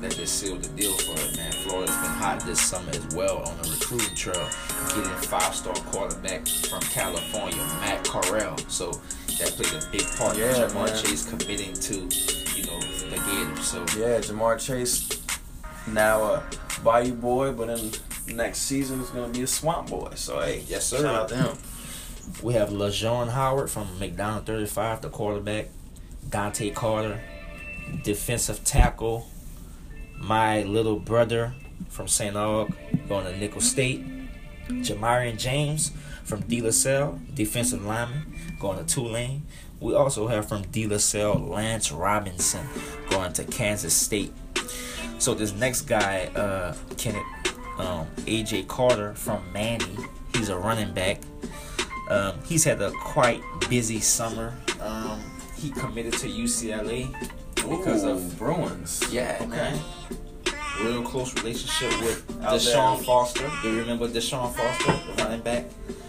that 0.00 0.14
just 0.14 0.38
sealed 0.38 0.62
the 0.62 0.68
deal 0.80 0.92
for 0.92 1.12
it, 1.12 1.36
man. 1.36 1.52
Florida's 1.52 1.96
been 1.96 2.10
hot 2.10 2.40
this 2.40 2.60
summer 2.60 2.90
as 2.90 3.14
well 3.14 3.38
on 3.38 3.56
the 3.58 3.70
recruiting 3.70 4.14
trail, 4.14 4.48
getting 4.88 5.04
five-star 5.28 5.74
quarterback 5.74 6.46
from 6.46 6.80
California, 6.82 7.58
Matt 7.80 8.04
Corral. 8.04 8.56
So 8.68 8.92
that 9.38 9.50
played 9.56 9.82
a 9.82 9.86
big 9.90 10.06
part 10.16 10.36
yeah, 10.36 10.64
in 10.64 10.70
Ja'Marr 10.70 10.86
man. 10.86 11.02
Chase 11.02 11.28
committing 11.28 11.72
to, 11.74 11.94
you 12.56 12.64
know, 12.66 12.80
the 13.10 13.20
Gators. 13.26 13.66
So 13.66 13.80
yeah, 13.98 14.20
Ja'Marr 14.20 14.58
Chase 14.64 15.08
now 15.86 16.22
a 16.22 16.42
Bayou 16.84 17.14
boy, 17.14 17.52
but 17.52 17.68
then 17.68 17.90
next 18.34 18.58
season 18.60 19.00
is 19.00 19.10
gonna 19.10 19.32
be 19.32 19.42
a 19.42 19.46
Swamp 19.46 19.90
boy. 19.90 20.12
So 20.14 20.40
hey, 20.40 20.64
yes 20.68 20.86
sir. 20.86 20.98
Shout 20.98 21.14
out 21.14 21.28
to 21.30 21.36
him. 21.36 21.56
We 22.42 22.54
have 22.54 22.68
LaJawn 22.68 23.30
Howard 23.30 23.70
from 23.70 23.86
McDonogh 23.98 24.44
35, 24.44 25.00
the 25.00 25.08
quarterback. 25.08 25.68
Dante 26.28 26.70
Carter, 26.70 27.20
defensive 28.02 28.62
tackle 28.62 29.26
my 30.20 30.62
little 30.62 30.98
brother 30.98 31.54
from 31.88 32.08
St. 32.08 32.34
Aug 32.34 32.72
going 33.08 33.24
to 33.24 33.36
Nicholls 33.36 33.68
State. 33.68 34.04
Jamarian 34.68 35.38
James 35.38 35.92
from 36.24 36.40
De 36.42 36.60
La 36.60 36.70
Salle, 36.70 37.18
defensive 37.34 37.84
lineman, 37.84 38.34
going 38.60 38.84
to 38.84 38.94
Tulane. 38.94 39.46
We 39.80 39.94
also 39.94 40.26
have 40.26 40.48
from 40.48 40.62
De 40.62 40.86
La 40.86 40.98
Salle 40.98 41.38
Lance 41.38 41.90
Robinson 41.90 42.66
going 43.08 43.32
to 43.34 43.44
Kansas 43.44 43.94
State. 43.94 44.32
So 45.18 45.34
this 45.34 45.52
next 45.52 45.82
guy, 45.82 46.26
uh, 46.34 46.74
Kenneth, 46.96 47.24
um, 47.78 48.06
AJ 48.26 48.68
Carter 48.68 49.14
from 49.14 49.42
Many, 49.52 49.96
he's 50.34 50.48
a 50.48 50.56
running 50.56 50.92
back. 50.92 51.20
Um, 52.10 52.34
he's 52.44 52.64
had 52.64 52.80
a 52.80 52.90
quite 52.90 53.42
busy 53.68 54.00
summer. 54.00 54.54
Um, 54.80 55.20
he 55.56 55.70
committed 55.70 56.12
to 56.14 56.28
UCLA 56.28 57.14
because 57.68 58.04
Ooh, 58.04 58.10
of 58.10 58.38
Bruins. 58.38 59.02
Yeah, 59.10 59.38
okay. 59.40 59.46
man. 59.46 59.80
Real 60.82 61.02
close 61.02 61.34
relationship 61.34 61.90
with 62.00 62.26
Deshaun 62.40 63.04
Foster. 63.04 63.50
Do 63.62 63.72
you 63.72 63.80
remember 63.80 64.08
Deshaun 64.08 64.54
Foster, 64.54 64.92
the 64.92 65.22
running 65.22 65.40
back? 65.40 65.64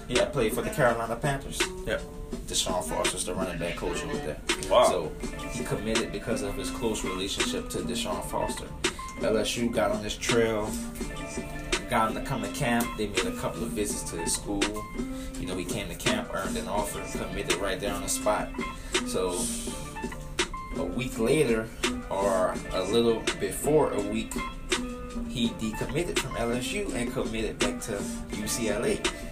Yeah, 0.08 0.26
played 0.26 0.54
for 0.54 0.62
the 0.62 0.70
Carolina 0.70 1.16
Panthers. 1.16 1.60
Yep. 1.86 2.02
Deshaun 2.48 2.84
Foster's 2.84 3.26
the 3.26 3.34
running 3.34 3.58
back 3.58 3.76
coach 3.78 4.04
over 4.04 4.18
there. 4.18 4.38
Wow. 4.70 4.86
So 4.86 5.12
he 5.52 5.64
committed 5.64 6.12
because 6.12 6.44
of 6.44 6.56
his 6.56 6.70
close 6.70 7.04
relationship 7.04 7.70
to 7.70 7.80
Deshaun 7.80 8.24
Foster. 8.26 8.66
LSU 9.20 9.72
got 9.72 9.92
on 9.92 10.02
this 10.02 10.16
trail, 10.16 10.70
got 11.90 12.10
him 12.12 12.22
to 12.22 12.28
come 12.28 12.42
to 12.42 12.48
camp. 12.50 12.88
They 12.98 13.08
made 13.08 13.26
a 13.26 13.36
couple 13.38 13.64
of 13.64 13.70
visits 13.70 14.10
to 14.12 14.18
his 14.18 14.34
school. 14.34 14.64
You 15.40 15.48
know, 15.48 15.58
he 15.58 15.66
came 15.66 15.90
to 15.90 15.96
camp, 15.96 16.30
earned 16.34 16.58
an 16.58 16.68
offer, 16.68 17.02
committed 17.18 17.56
right 17.56 17.80
there 17.80 17.94
on 17.94 18.02
the 18.02 18.10
spot. 18.10 18.50
So 19.08 19.32
a 20.80 20.84
week 20.86 21.20
later, 21.20 21.68
or 22.10 22.56
a 22.72 22.84
little 22.84 23.22
before 23.40 23.92
a 23.92 24.02
week, 24.02 24.34
he 25.28 25.50
decommitted 25.60 26.18
from 26.18 26.32
LSU 26.36 26.94
and 26.96 27.12
committed 27.12 27.60
back 27.60 27.82
to 27.82 27.94
UCLA. 28.32 29.29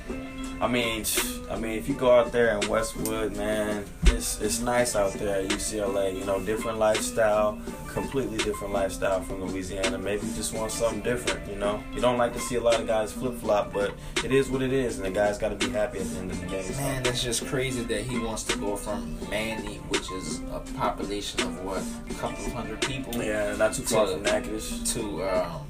I 0.59 0.67
mean, 0.67 1.05
I 1.51 1.55
mean, 1.57 1.73
if 1.73 1.87
you 1.87 1.93
go 1.93 2.11
out 2.11 2.31
there 2.31 2.57
in 2.57 2.67
Westwood, 2.67 3.35
man, 3.37 3.85
it's 4.07 4.41
it's 4.41 4.59
nice 4.59 4.95
out 4.95 5.13
there 5.13 5.41
at 5.41 5.49
UCLA. 5.49 6.17
You 6.17 6.25
know, 6.25 6.39
different 6.39 6.79
lifestyle, 6.79 7.59
completely 7.87 8.37
different 8.37 8.73
lifestyle 8.73 9.21
from 9.21 9.43
Louisiana. 9.43 9.99
Maybe 9.99 10.25
you 10.25 10.33
just 10.33 10.53
want 10.55 10.71
something 10.71 11.01
different. 11.01 11.47
You 11.47 11.57
know, 11.57 11.83
you 11.93 12.01
don't 12.01 12.17
like 12.17 12.33
to 12.33 12.39
see 12.39 12.55
a 12.55 12.61
lot 12.61 12.79
of 12.79 12.87
guys 12.87 13.11
flip 13.13 13.35
flop, 13.35 13.71
but 13.71 13.93
it 14.23 14.31
is 14.31 14.49
what 14.49 14.63
it 14.63 14.73
is, 14.73 14.97
and 14.97 15.05
the 15.05 15.11
guys 15.11 15.37
got 15.37 15.49
to 15.49 15.55
be 15.67 15.71
happy 15.71 15.99
at 15.99 16.05
the 16.09 16.17
end 16.17 16.31
of 16.31 16.41
the 16.41 16.47
day. 16.47 16.63
So. 16.63 16.81
Man, 16.81 17.03
that's 17.03 17.23
just 17.23 17.45
crazy 17.45 17.83
that 17.83 18.01
he 18.01 18.17
wants 18.17 18.43
to 18.43 18.57
go 18.57 18.75
from 18.75 19.15
Many, 19.29 19.75
which 19.89 20.09
is 20.11 20.39
a 20.51 20.59
population 20.75 21.41
of 21.41 21.63
what, 21.63 21.83
a 22.09 22.13
couple 22.15 22.43
of 22.45 22.51
hundred 22.53 22.81
people, 22.81 23.13
Yeah, 23.21 23.55
not 23.57 23.73
too 23.73 23.83
far 23.83 24.05
To- 24.07 24.13
from 24.13 24.23
Natchitoches, 24.23 24.93
to 24.93 25.23
um, 25.23 25.67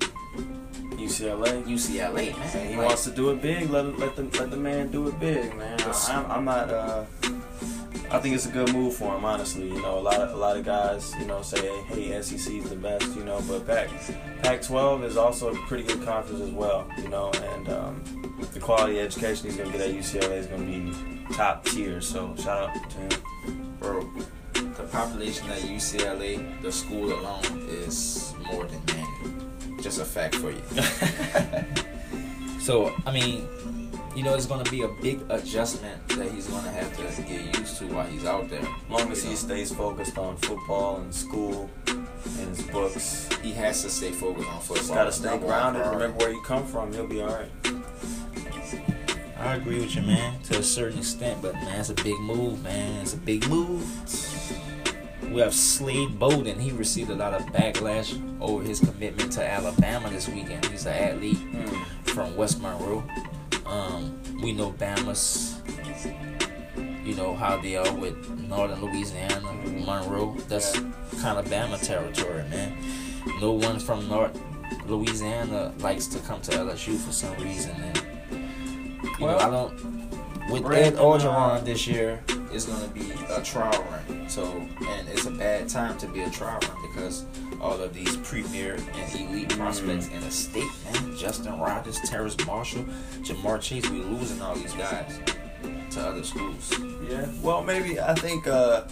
UCLA. 0.98 1.64
UCLA, 1.64 2.38
man. 2.38 2.50
And 2.58 2.70
he 2.70 2.76
Like, 2.76 2.88
wants 2.88 3.04
to 3.06 3.12
do 3.12 3.30
it 3.32 3.42
big. 3.42 3.70
Let 3.70 3.98
let 4.00 4.16
the 4.16 4.24
let 4.40 4.50
the 4.52 4.58
man 4.58 4.90
do 4.92 5.08
it 5.08 5.20
big, 5.20 5.56
man. 5.56 5.80
I'm, 6.10 6.32
I'm 6.32 6.46
not. 6.46 6.70
Uh, 6.70 7.04
I 8.10 8.20
think 8.20 8.36
it's 8.36 8.46
a 8.46 8.52
good 8.52 8.72
move 8.74 8.96
for 8.96 9.16
him, 9.16 9.26
honestly. 9.26 9.68
You 9.68 9.82
know, 9.82 9.98
a 10.00 10.00
lot 10.00 10.22
of 10.22 10.32
a 10.34 10.36
lot 10.38 10.56
of 10.58 10.64
guys, 10.64 11.14
you 11.20 11.26
know, 11.26 11.42
say, 11.42 11.68
hey, 11.88 12.22
SEC 12.22 12.54
is 12.54 12.70
the 12.70 12.76
best, 12.76 13.14
you 13.16 13.24
know, 13.26 13.42
but 13.48 13.68
Pac 13.68 13.90
Pac-12 14.44 15.04
is 15.04 15.18
also 15.18 15.54
a 15.54 15.56
pretty 15.68 15.84
good 15.84 16.04
conference 16.06 16.42
as 16.42 16.52
well, 16.52 16.88
you 16.98 17.10
know, 17.10 17.32
and 17.32 17.68
um, 17.70 18.38
the 18.54 18.60
quality 18.62 19.00
of 19.00 19.06
education 19.08 19.48
he's 19.48 19.58
gonna 19.58 19.72
get 19.72 19.82
at 19.82 19.90
UCLA 19.94 20.38
is 20.38 20.48
gonna 20.48 20.64
be 20.66 20.94
top 21.34 21.66
tier. 21.66 22.00
So 22.00 22.34
shout 22.38 22.70
out 22.70 22.90
to 22.92 22.98
him. 22.98 23.76
bro, 23.80 24.10
the 24.54 24.84
population 24.90 25.50
at 25.50 25.60
UCLA, 25.60 26.62
the 26.62 26.72
school 26.72 27.12
alone, 27.12 27.68
is 27.70 28.34
more 28.52 28.66
than 28.66 28.82
Many. 28.88 29.37
Just 29.82 30.00
a 30.00 30.06
fact 30.06 30.36
for 30.36 30.52
you. 30.52 30.62
so, 32.60 32.94
I 33.06 33.12
mean, 33.12 33.48
you 34.16 34.24
know, 34.24 34.34
it's 34.34 34.48
going 34.48 34.64
to 34.64 34.72
be 34.72 34.82
a 34.82 34.88
big 34.88 35.22
adjustment 35.30 36.08
that 36.10 36.32
he's 36.32 36.48
going 36.48 36.64
to 36.64 36.72
have 36.72 36.96
to 37.16 37.22
get 37.22 37.58
used 37.58 37.78
to 37.78 37.86
while 37.86 38.08
he's 38.08 38.26
out 38.26 38.50
there. 38.50 38.62
As 38.62 38.90
long 38.90 39.12
as 39.12 39.24
he 39.24 39.30
know, 39.30 39.36
stays 39.36 39.72
focused 39.74 40.18
on 40.18 40.38
football 40.38 40.98
and 40.98 41.14
school 41.14 41.70
and 41.88 42.50
his 42.50 42.64
books, 42.64 43.30
he 43.44 43.52
has 43.52 43.84
to 43.84 43.90
stay 43.90 44.12
focused 44.12 44.50
on 44.50 44.60
football. 44.60 44.78
just 44.78 44.94
gotta 44.94 45.12
stay 45.12 45.30
Number 45.30 45.46
grounded. 45.46 45.84
priority. 45.84 46.04
Remember 46.04 46.26
where 46.26 46.34
you 46.34 46.42
come 46.42 46.66
from. 46.66 46.92
He'll 46.94 47.06
be 47.06 47.22
all 47.22 47.30
right. 47.30 47.52
I 49.40 49.56
agree 49.56 49.80
with 49.80 49.96
you, 49.96 50.02
man, 50.02 50.42
to 50.44 50.60
a 50.60 50.64
certain 50.64 50.98
extent, 50.98 51.44
but 51.44 51.54
man, 51.54 51.80
it's 51.80 51.90
a 51.90 51.94
big 51.94 52.20
move, 52.20 52.64
man. 52.64 53.04
It's 53.04 53.14
a 53.14 53.18
big 53.18 53.48
move. 53.48 53.86
We 55.32 55.42
have 55.42 55.54
Slade 55.54 56.18
Bolden. 56.18 56.60
He 56.60 56.72
received 56.72 57.10
a 57.10 57.16
lot 57.16 57.34
of 57.34 57.46
backlash 57.48 58.20
over 58.42 58.64
his 58.64 58.80
commitment 58.80 59.32
to 59.34 59.46
Alabama 59.46 60.10
this 60.10 60.28
weekend. 60.28 60.66
He's 60.66 60.86
an 60.86 60.94
athlete 60.94 61.38
from 62.06 62.36
West 62.36 62.62
Monroe. 62.62 63.04
Um, 63.66 64.20
we 64.42 64.54
know 64.54 64.72
Bama's, 64.72 65.62
you 67.06 67.16
know 67.16 67.36
how 67.36 67.58
they 67.58 67.76
are 67.76 67.94
with 67.94 68.16
Northern 68.48 68.82
Louisiana, 68.82 69.54
Monroe. 69.86 70.36
That's 70.48 70.72
kind 71.22 71.38
of 71.38 71.46
Bama 71.46 71.86
territory, 71.86 72.44
man. 72.50 72.78
No 73.42 73.52
one 73.52 73.80
from 73.80 74.08
North 74.08 74.40
Louisiana 74.86 75.74
likes 75.80 76.08
to 76.08 76.20
come 76.20 76.42
to 76.42 76.52
LSU 76.52 76.98
for 76.98 77.12
some 77.12 77.36
reason, 77.38 77.72
and 77.72 77.98
you 78.32 79.10
know 79.20 79.26
Well, 79.26 79.40
I 79.40 79.50
don't. 79.50 79.98
With 80.50 80.72
Ed 80.72 80.96
Orgeron 80.96 81.58
uh, 81.58 81.60
this 81.60 81.86
year, 81.86 82.24
it's 82.54 82.66
gonna 82.66 82.88
be 82.88 83.12
a 83.30 83.42
trial 83.42 83.86
run. 83.92 83.97
So, 84.28 84.46
and 84.88 85.08
it's 85.10 85.26
a 85.26 85.32
bad 85.32 85.70
time 85.70 85.98
to 86.00 86.08
be 86.08 86.22
a 86.22 86.30
trial 86.30 86.60
run 86.62 86.82
because 86.82 87.26
all 87.62 87.80
of 87.82 87.94
these 87.94 88.18
premier 88.18 88.76
and 88.76 89.16
elite 89.16 89.50
prospects 89.50 90.10
in 90.10 90.22
the 90.22 90.32
state, 90.32 90.70
man. 90.86 91.16
Justin 91.18 91.60
Rogers, 91.60 92.00
Terrace 92.06 92.38
Marshall, 92.46 92.84
Ja'Marr 93.22 93.62
Chase, 93.62 93.90
we 93.90 94.00
losing 94.00 94.42
all 94.42 94.56
these 94.56 94.74
guys 94.74 95.20
to 95.92 96.02
other 96.02 96.24
schools. 96.24 96.74
Yeah. 97.10 97.28
Well, 97.42 97.64
maybe 97.64 98.00
I 98.00 98.14
think 98.14 98.48
uh, 98.48 98.84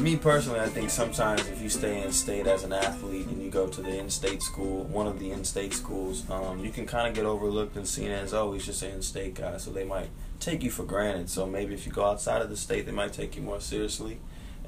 me 0.00 0.16
personally, 0.16 0.60
I 0.60 0.68
think 0.68 0.88
sometimes 0.88 1.46
if 1.48 1.60
you 1.60 1.68
stay 1.68 2.02
in 2.02 2.12
state 2.12 2.46
as 2.46 2.64
an 2.64 2.72
athlete 2.72 3.26
and 3.26 3.42
you 3.42 3.50
go 3.50 3.66
to 3.66 3.82
the 3.82 3.98
in-state 3.98 4.42
school, 4.42 4.84
one 4.84 5.06
of 5.06 5.18
the 5.18 5.30
in-state 5.30 5.74
schools, 5.74 6.28
um, 6.30 6.64
you 6.64 6.70
can 6.70 6.86
kind 6.86 7.06
of 7.08 7.14
get 7.14 7.26
overlooked 7.26 7.76
and 7.76 7.86
seen 7.86 8.10
as 8.10 8.32
oh, 8.32 8.52
he's 8.52 8.64
just 8.64 8.82
an 8.82 8.92
in-state 8.92 9.34
guy, 9.34 9.56
so 9.58 9.70
they 9.70 9.84
might 9.84 10.08
take 10.38 10.62
you 10.62 10.70
for 10.70 10.84
granted. 10.84 11.28
So 11.28 11.46
maybe 11.46 11.74
if 11.74 11.86
you 11.86 11.92
go 11.92 12.04
outside 12.04 12.40
of 12.40 12.48
the 12.48 12.56
state, 12.56 12.86
they 12.86 12.92
might 12.92 13.12
take 13.12 13.36
you 13.36 13.42
more 13.42 13.60
seriously, 13.60 14.18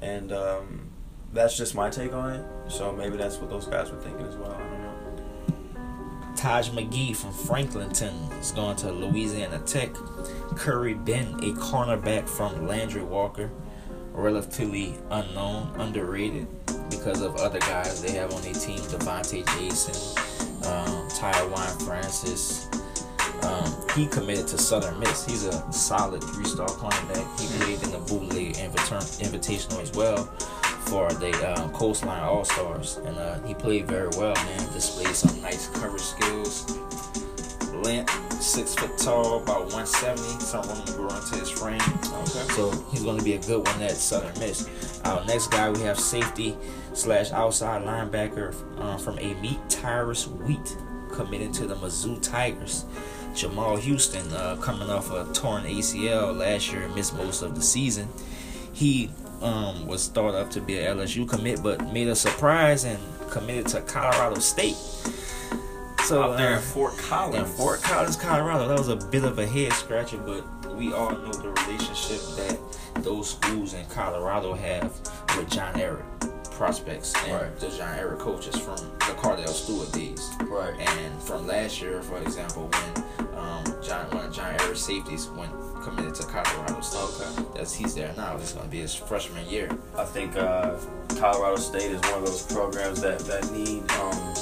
and 0.03 0.33
um, 0.33 0.89
that's 1.31 1.57
just 1.57 1.73
my 1.75 1.89
take 1.89 2.13
on 2.13 2.33
it. 2.33 2.45
So 2.67 2.91
maybe 2.91 3.17
that's 3.17 3.37
what 3.37 3.49
those 3.49 3.65
guys 3.65 3.89
were 3.89 3.99
thinking 3.99 4.25
as 4.25 4.35
well. 4.35 4.51
I 4.51 4.57
don't 4.59 4.81
know. 4.81 6.33
Taj 6.35 6.69
McGee 6.69 7.15
from 7.15 7.31
Franklinton 7.31 8.39
is 8.39 8.51
going 8.51 8.75
to 8.77 8.91
Louisiana 8.91 9.59
Tech. 9.65 9.93
Curry 10.55 10.93
Ben, 10.93 11.27
a 11.35 11.53
cornerback 11.53 12.27
from 12.27 12.67
Landry 12.67 13.03
Walker, 13.03 13.49
relatively 14.11 14.95
unknown, 15.09 15.73
underrated 15.79 16.47
because 16.89 17.21
of 17.21 17.35
other 17.37 17.59
guys 17.59 18.01
they 18.01 18.11
have 18.11 18.33
on 18.33 18.41
their 18.41 18.53
team 18.53 18.79
Devontae 18.79 19.45
Jason, 19.57 20.17
um, 20.67 21.07
Taiwan 21.09 21.79
Francis. 21.79 22.67
Um, 23.43 23.75
he 23.95 24.07
committed 24.07 24.47
to 24.47 24.57
Southern 24.57 24.99
Miss. 24.99 25.25
He's 25.25 25.45
a 25.45 25.71
solid 25.71 26.23
three 26.23 26.45
star 26.45 26.67
cornerback. 26.67 27.39
He 27.39 27.47
played 27.57 27.83
in 27.83 27.91
the 27.91 27.97
inviter- 27.99 28.42
invitational 28.73 29.81
as 29.81 29.91
well 29.93 30.25
for 30.85 31.11
the 31.13 31.31
um, 31.53 31.71
Coastline 31.71 32.21
All 32.21 32.43
Stars, 32.43 32.97
and 33.05 33.17
uh, 33.17 33.39
he 33.43 33.53
played 33.53 33.87
very 33.87 34.09
well. 34.17 34.35
Man, 34.35 34.73
displayed 34.73 35.15
some 35.15 35.41
nice 35.41 35.67
coverage 35.69 36.01
skills. 36.01 36.77
Length, 37.73 38.41
six 38.41 38.75
foot 38.75 38.97
tall, 38.97 39.41
about 39.41 39.63
170. 39.73 40.21
Some 40.39 40.67
room 40.67 40.85
to 40.85 40.93
grow 40.93 41.09
into 41.09 41.35
his 41.35 41.49
frame. 41.49 41.81
Okay. 41.81 42.53
So 42.53 42.71
he's 42.91 43.03
going 43.03 43.17
to 43.17 43.23
be 43.23 43.33
a 43.33 43.39
good 43.39 43.65
one 43.65 43.81
at 43.81 43.91
Southern 43.91 44.37
Miss. 44.39 44.69
Our 45.03 45.25
next 45.25 45.47
guy, 45.47 45.69
we 45.69 45.81
have 45.81 45.99
safety 45.99 46.55
slash 46.93 47.31
outside 47.31 47.83
linebacker 47.83 48.53
uh, 48.79 48.97
from 48.97 49.17
Amite 49.17 49.69
Tyrus 49.69 50.27
Wheat, 50.27 50.77
committed 51.11 51.53
to 51.55 51.67
the 51.67 51.75
Mizzou 51.75 52.21
Tigers. 52.21 52.85
Jamal 53.33 53.77
Houston, 53.77 54.31
uh, 54.31 54.55
coming 54.57 54.89
off 54.89 55.11
a 55.11 55.25
torn 55.33 55.63
ACL 55.63 56.37
last 56.37 56.71
year, 56.71 56.87
missed 56.89 57.15
most 57.15 57.41
of 57.41 57.55
the 57.55 57.61
season. 57.61 58.07
He 58.73 59.09
um, 59.41 59.85
was 59.87 60.07
thought 60.07 60.33
up 60.35 60.49
to 60.51 60.61
be 60.61 60.79
an 60.79 60.97
LSU 60.97 61.27
commit, 61.29 61.61
but 61.63 61.93
made 61.93 62.07
a 62.07 62.15
surprise 62.15 62.83
and 62.85 62.99
committed 63.29 63.67
to 63.67 63.81
Colorado 63.81 64.39
State. 64.39 64.75
So 66.05 66.21
Out 66.23 66.37
there 66.37 66.53
uh, 66.53 66.55
in 66.57 66.61
Fort 66.61 66.97
Collins. 66.97 67.49
in 67.49 67.55
Fort 67.57 67.81
Collins, 67.81 68.15
Colorado. 68.17 68.67
That 68.67 68.77
was 68.77 68.89
a 68.89 68.95
bit 68.97 69.23
of 69.23 69.39
a 69.39 69.47
head 69.47 69.71
scratcher, 69.73 70.17
but 70.17 70.43
we 70.75 70.91
all 70.91 71.11
know 71.11 71.31
the 71.31 71.49
relationship 71.49 72.19
that 72.35 73.03
those 73.03 73.29
schools 73.31 73.73
in 73.73 73.85
Colorado 73.85 74.53
have 74.53 74.91
with 75.37 75.49
John 75.49 75.73
Ehret 75.75 76.03
prospects 76.51 77.13
and 77.25 77.33
Right. 77.33 77.59
the 77.59 77.69
John 77.69 77.97
Ehret 77.97 78.19
coaches 78.19 78.55
from 78.55 78.75
the 78.99 79.13
Cardell 79.17 79.47
Stewart 79.47 79.91
days. 79.93 80.29
Right. 80.41 80.73
And 80.79 81.21
from 81.23 81.47
last 81.47 81.81
year, 81.81 82.01
for 82.01 82.17
example, 82.21 82.69
when 82.69 83.32
John 83.93 84.09
one 84.09 84.25
of 84.25 84.33
John 84.33 84.53
Ehret's 84.55 84.81
safeties 84.81 85.29
went 85.29 85.51
committed 85.83 86.15
to 86.15 86.23
Colorado 86.23 86.81
State. 86.81 87.45
That's 87.53 87.75
he's 87.75 87.93
there 87.93 88.11
now. 88.17 88.35
It's 88.37 88.53
gonna 88.53 88.67
be 88.67 88.79
his 88.79 88.95
freshman 88.95 89.47
year. 89.47 89.69
I 89.95 90.03
think 90.03 90.35
uh, 90.35 90.77
Colorado 91.19 91.57
State 91.57 91.91
is 91.91 92.01
one 92.01 92.15
of 92.15 92.25
those 92.25 92.41
programs 92.51 93.01
that, 93.01 93.19
that 93.19 93.51
need 93.51 93.83
um, 93.91 94.35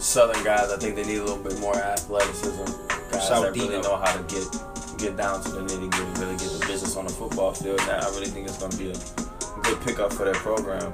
Southern 0.00 0.44
guys. 0.44 0.70
I 0.70 0.76
think 0.76 0.96
they 0.96 1.04
need 1.04 1.18
a 1.18 1.24
little 1.24 1.42
bit 1.42 1.58
more 1.60 1.76
athleticism. 1.76 2.64
Guys 3.10 3.28
South 3.28 3.42
that 3.44 3.54
really 3.54 3.80
know 3.80 3.96
how 3.96 4.12
to 4.12 4.22
get 4.24 4.44
get 4.98 5.16
down 5.16 5.42
to 5.44 5.48
the 5.48 5.60
nitty 5.60 5.90
gritty, 5.90 6.20
really 6.20 6.36
get 6.36 6.52
the 6.52 6.64
business 6.66 6.94
on 6.96 7.06
the 7.06 7.12
football 7.12 7.52
field. 7.52 7.78
That 7.80 8.04
I 8.04 8.10
really 8.10 8.26
think 8.26 8.48
it's 8.48 8.58
going 8.58 8.72
to 8.72 8.76
be 8.76 8.90
a 8.90 9.62
good 9.62 9.80
pickup 9.80 10.12
for 10.12 10.24
their 10.24 10.34
program. 10.34 10.92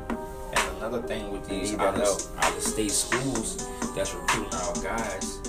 And 0.53 0.77
another 0.77 1.03
thing 1.03 1.33
with 1.33 1.49
these 1.49 1.75
out 1.75 1.97
of, 1.97 2.39
out 2.39 2.57
of 2.57 2.63
state 2.63 2.93
schools 2.93 3.67
that's 3.97 4.15
recruiting 4.15 4.55
our 4.55 4.75
guys, 4.81 5.41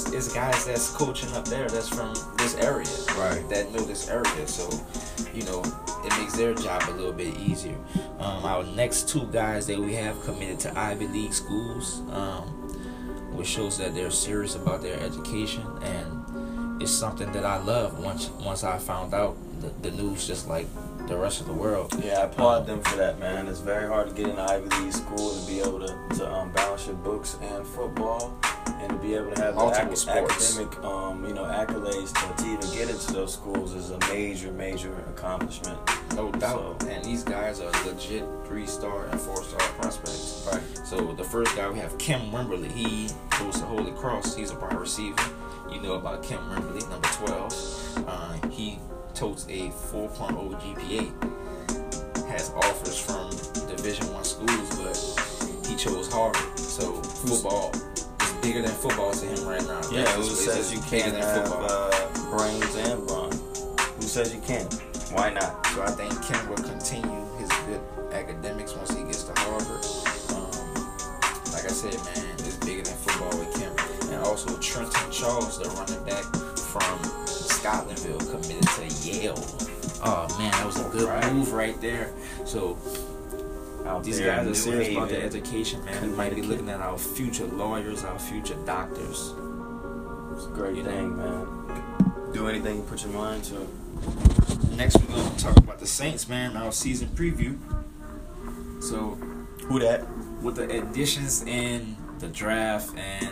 it's, 0.00 0.12
it's 0.12 0.34
guys 0.34 0.66
that's 0.66 0.90
coaching 0.90 1.32
up 1.32 1.44
there 1.46 1.68
that's 1.68 1.88
from 1.88 2.14
this 2.38 2.54
area, 2.56 2.86
Right. 3.18 3.46
That 3.48 3.72
know 3.72 3.80
this 3.80 4.08
area, 4.08 4.46
so 4.46 4.68
you 5.34 5.42
know 5.44 5.62
it 6.04 6.18
makes 6.18 6.36
their 6.36 6.54
job 6.54 6.82
a 6.88 6.92
little 6.92 7.12
bit 7.12 7.36
easier. 7.38 7.76
Um, 8.18 8.44
our 8.44 8.62
next 8.62 9.08
two 9.08 9.26
guys 9.26 9.66
that 9.66 9.78
we 9.78 9.94
have 9.94 10.20
committed 10.22 10.58
to 10.60 10.78
Ivy 10.78 11.06
League 11.08 11.34
schools, 11.34 12.00
um, 12.10 12.46
which 13.36 13.48
shows 13.48 13.78
that 13.78 13.94
they're 13.94 14.10
serious 14.10 14.54
about 14.54 14.82
their 14.82 14.98
education 15.00 15.64
and 15.82 16.19
it's 16.80 16.90
something 16.92 17.30
that 17.32 17.44
I 17.44 17.58
love. 17.62 17.98
Once 18.02 18.30
once 18.44 18.64
I 18.64 18.78
found 18.78 19.14
out 19.14 19.36
the, 19.60 19.68
the 19.88 19.96
news, 19.96 20.26
just 20.26 20.48
like 20.48 20.66
the 21.06 21.16
rest 21.16 21.40
of 21.40 21.46
the 21.46 21.52
world. 21.52 21.92
Yeah, 22.04 22.20
I 22.20 22.22
applaud 22.24 22.66
them 22.66 22.80
for 22.82 22.96
that, 22.96 23.18
man. 23.18 23.48
It's 23.48 23.58
very 23.60 23.88
hard 23.88 24.08
to 24.08 24.14
get 24.14 24.28
in 24.28 24.38
Ivy 24.38 24.68
League 24.82 24.92
school 24.92 25.34
to 25.34 25.46
be 25.46 25.60
able 25.60 25.80
to, 25.80 26.16
to 26.18 26.32
um, 26.32 26.52
balance 26.52 26.86
your 26.86 26.94
books 26.96 27.36
and 27.42 27.66
football, 27.66 28.38
and 28.80 28.90
to 28.90 28.96
be 28.98 29.14
able 29.14 29.32
to 29.32 29.40
have 29.42 29.54
the 29.54 29.60
Multiple 29.60 29.92
ac- 29.92 29.96
sports. 30.10 30.56
academic, 30.58 30.84
um, 30.84 31.24
you 31.26 31.34
know, 31.34 31.44
accolades 31.44 32.12
to, 32.14 32.42
to 32.44 32.48
even 32.50 32.70
get 32.78 32.88
into 32.90 33.12
those 33.12 33.32
schools 33.32 33.74
is 33.74 33.90
a 33.90 33.98
major, 34.08 34.52
major 34.52 34.94
accomplishment. 35.08 35.78
No 36.14 36.30
doubt. 36.30 36.80
So- 36.82 36.88
And 36.88 37.04
these 37.04 37.24
guys 37.24 37.60
are 37.60 37.70
legit 37.84 38.24
three 38.46 38.66
star 38.66 39.06
and 39.06 39.20
four 39.20 39.42
star 39.42 39.58
prospects. 39.80 40.48
Right. 40.52 40.62
So 40.86 41.12
the 41.12 41.24
first 41.24 41.56
guy 41.56 41.68
we 41.70 41.78
have 41.80 41.96
Kim 41.98 42.20
Wimberly. 42.30 42.70
He 42.70 43.08
goes 43.38 43.58
to 43.58 43.64
Holy 43.66 43.92
Cross. 43.92 44.36
He's 44.36 44.52
a 44.52 44.56
wide 44.56 44.74
receiver. 44.78 45.16
You 45.80 45.86
know 45.86 45.94
about 45.94 46.22
Kim 46.22 46.38
Wimberly, 46.40 46.86
number 46.90 47.08
12. 47.08 48.04
Uh, 48.06 48.48
he 48.48 48.78
totes 49.14 49.46
a 49.46 49.70
4.0 49.70 50.60
GPA. 50.60 52.28
Has 52.28 52.50
offers 52.50 52.98
from 52.98 53.30
Division 53.66 54.12
One 54.12 54.22
schools, 54.22 54.68
but 54.76 55.66
he 55.66 55.76
chose 55.76 56.12
Harvard. 56.12 56.58
So 56.58 56.92
football 57.02 57.72
is 57.72 58.32
bigger 58.42 58.60
than 58.60 58.72
football 58.72 59.10
to 59.12 59.26
him 59.26 59.42
right 59.48 59.62
now. 59.62 59.80
Yeah, 59.90 60.04
who 60.12 60.24
says 60.24 60.70
you 60.70 60.80
can't 60.82 61.16
have 61.16 61.50
uh, 61.50 61.90
brains 62.30 62.76
and 62.76 63.06
brawn? 63.06 63.32
Who 63.32 64.02
says 64.02 64.34
you 64.34 64.42
can't? 64.42 64.70
Why 65.12 65.32
not? 65.32 65.66
So 65.68 65.82
I 65.82 65.92
think 65.92 66.12
Kim 66.22 66.46
will 66.46 66.56
continue 66.56 67.24
his 67.38 67.48
good 67.64 67.80
academics 68.12 68.76
once 68.76 68.94
he 68.94 69.02
gets 69.04 69.22
to 69.24 69.32
Harvard. 69.40 69.82
Um, 70.36 70.50
like 71.54 71.64
I 71.64 71.72
said, 71.72 71.94
man, 72.04 72.34
it's 72.34 72.56
bigger 72.58 72.82
than 72.82 72.94
football. 72.98 73.30
And 74.20 74.28
also 74.28 74.54
Trenton 74.58 75.10
Charles, 75.10 75.58
the 75.58 75.64
running 75.70 76.04
back 76.04 76.24
from 76.58 76.98
Scotlandville, 77.24 78.20
committed 78.30 78.68
to 78.68 79.08
Yale. 79.08 79.34
Oh 80.04 80.26
man, 80.38 80.50
that 80.50 80.66
was 80.66 80.78
a 80.78 80.84
good 80.90 81.08
Right. 81.08 81.32
move 81.32 81.52
right 81.52 81.80
there. 81.80 82.10
So 82.44 82.76
Out 83.86 84.04
these 84.04 84.20
guys 84.20 84.46
are 84.46 84.54
serious 84.54 84.92
about 84.94 85.08
their 85.08 85.22
education, 85.22 85.82
man. 85.86 86.10
We 86.10 86.14
might 86.14 86.34
be 86.34 86.42
looking 86.42 86.68
at 86.68 86.80
our 86.80 86.98
future 86.98 87.46
lawyers, 87.46 88.04
our 88.04 88.18
future 88.18 88.56
doctors. 88.66 89.32
It's 90.36 90.44
a 90.44 90.50
great 90.52 90.76
You 90.76 90.82
know. 90.82 90.90
thing, 90.90 91.16
man. 91.16 91.46
Do 92.34 92.46
anything 92.48 92.76
you 92.76 92.82
put 92.82 93.02
your 93.02 93.12
mind 93.14 93.42
to. 93.44 93.66
Next, 94.76 94.98
we're 95.00 95.16
gonna 95.16 95.38
talk 95.38 95.56
about 95.56 95.78
the 95.80 95.86
Saints, 95.86 96.28
man. 96.28 96.58
Our 96.58 96.72
season 96.72 97.08
preview. 97.14 97.56
So 98.82 99.16
Who 99.68 99.78
that? 99.80 100.04
with 100.42 100.56
the 100.56 100.68
additions 100.78 101.42
in 101.42 101.96
the 102.18 102.28
draft 102.28 102.94
and 102.98 103.30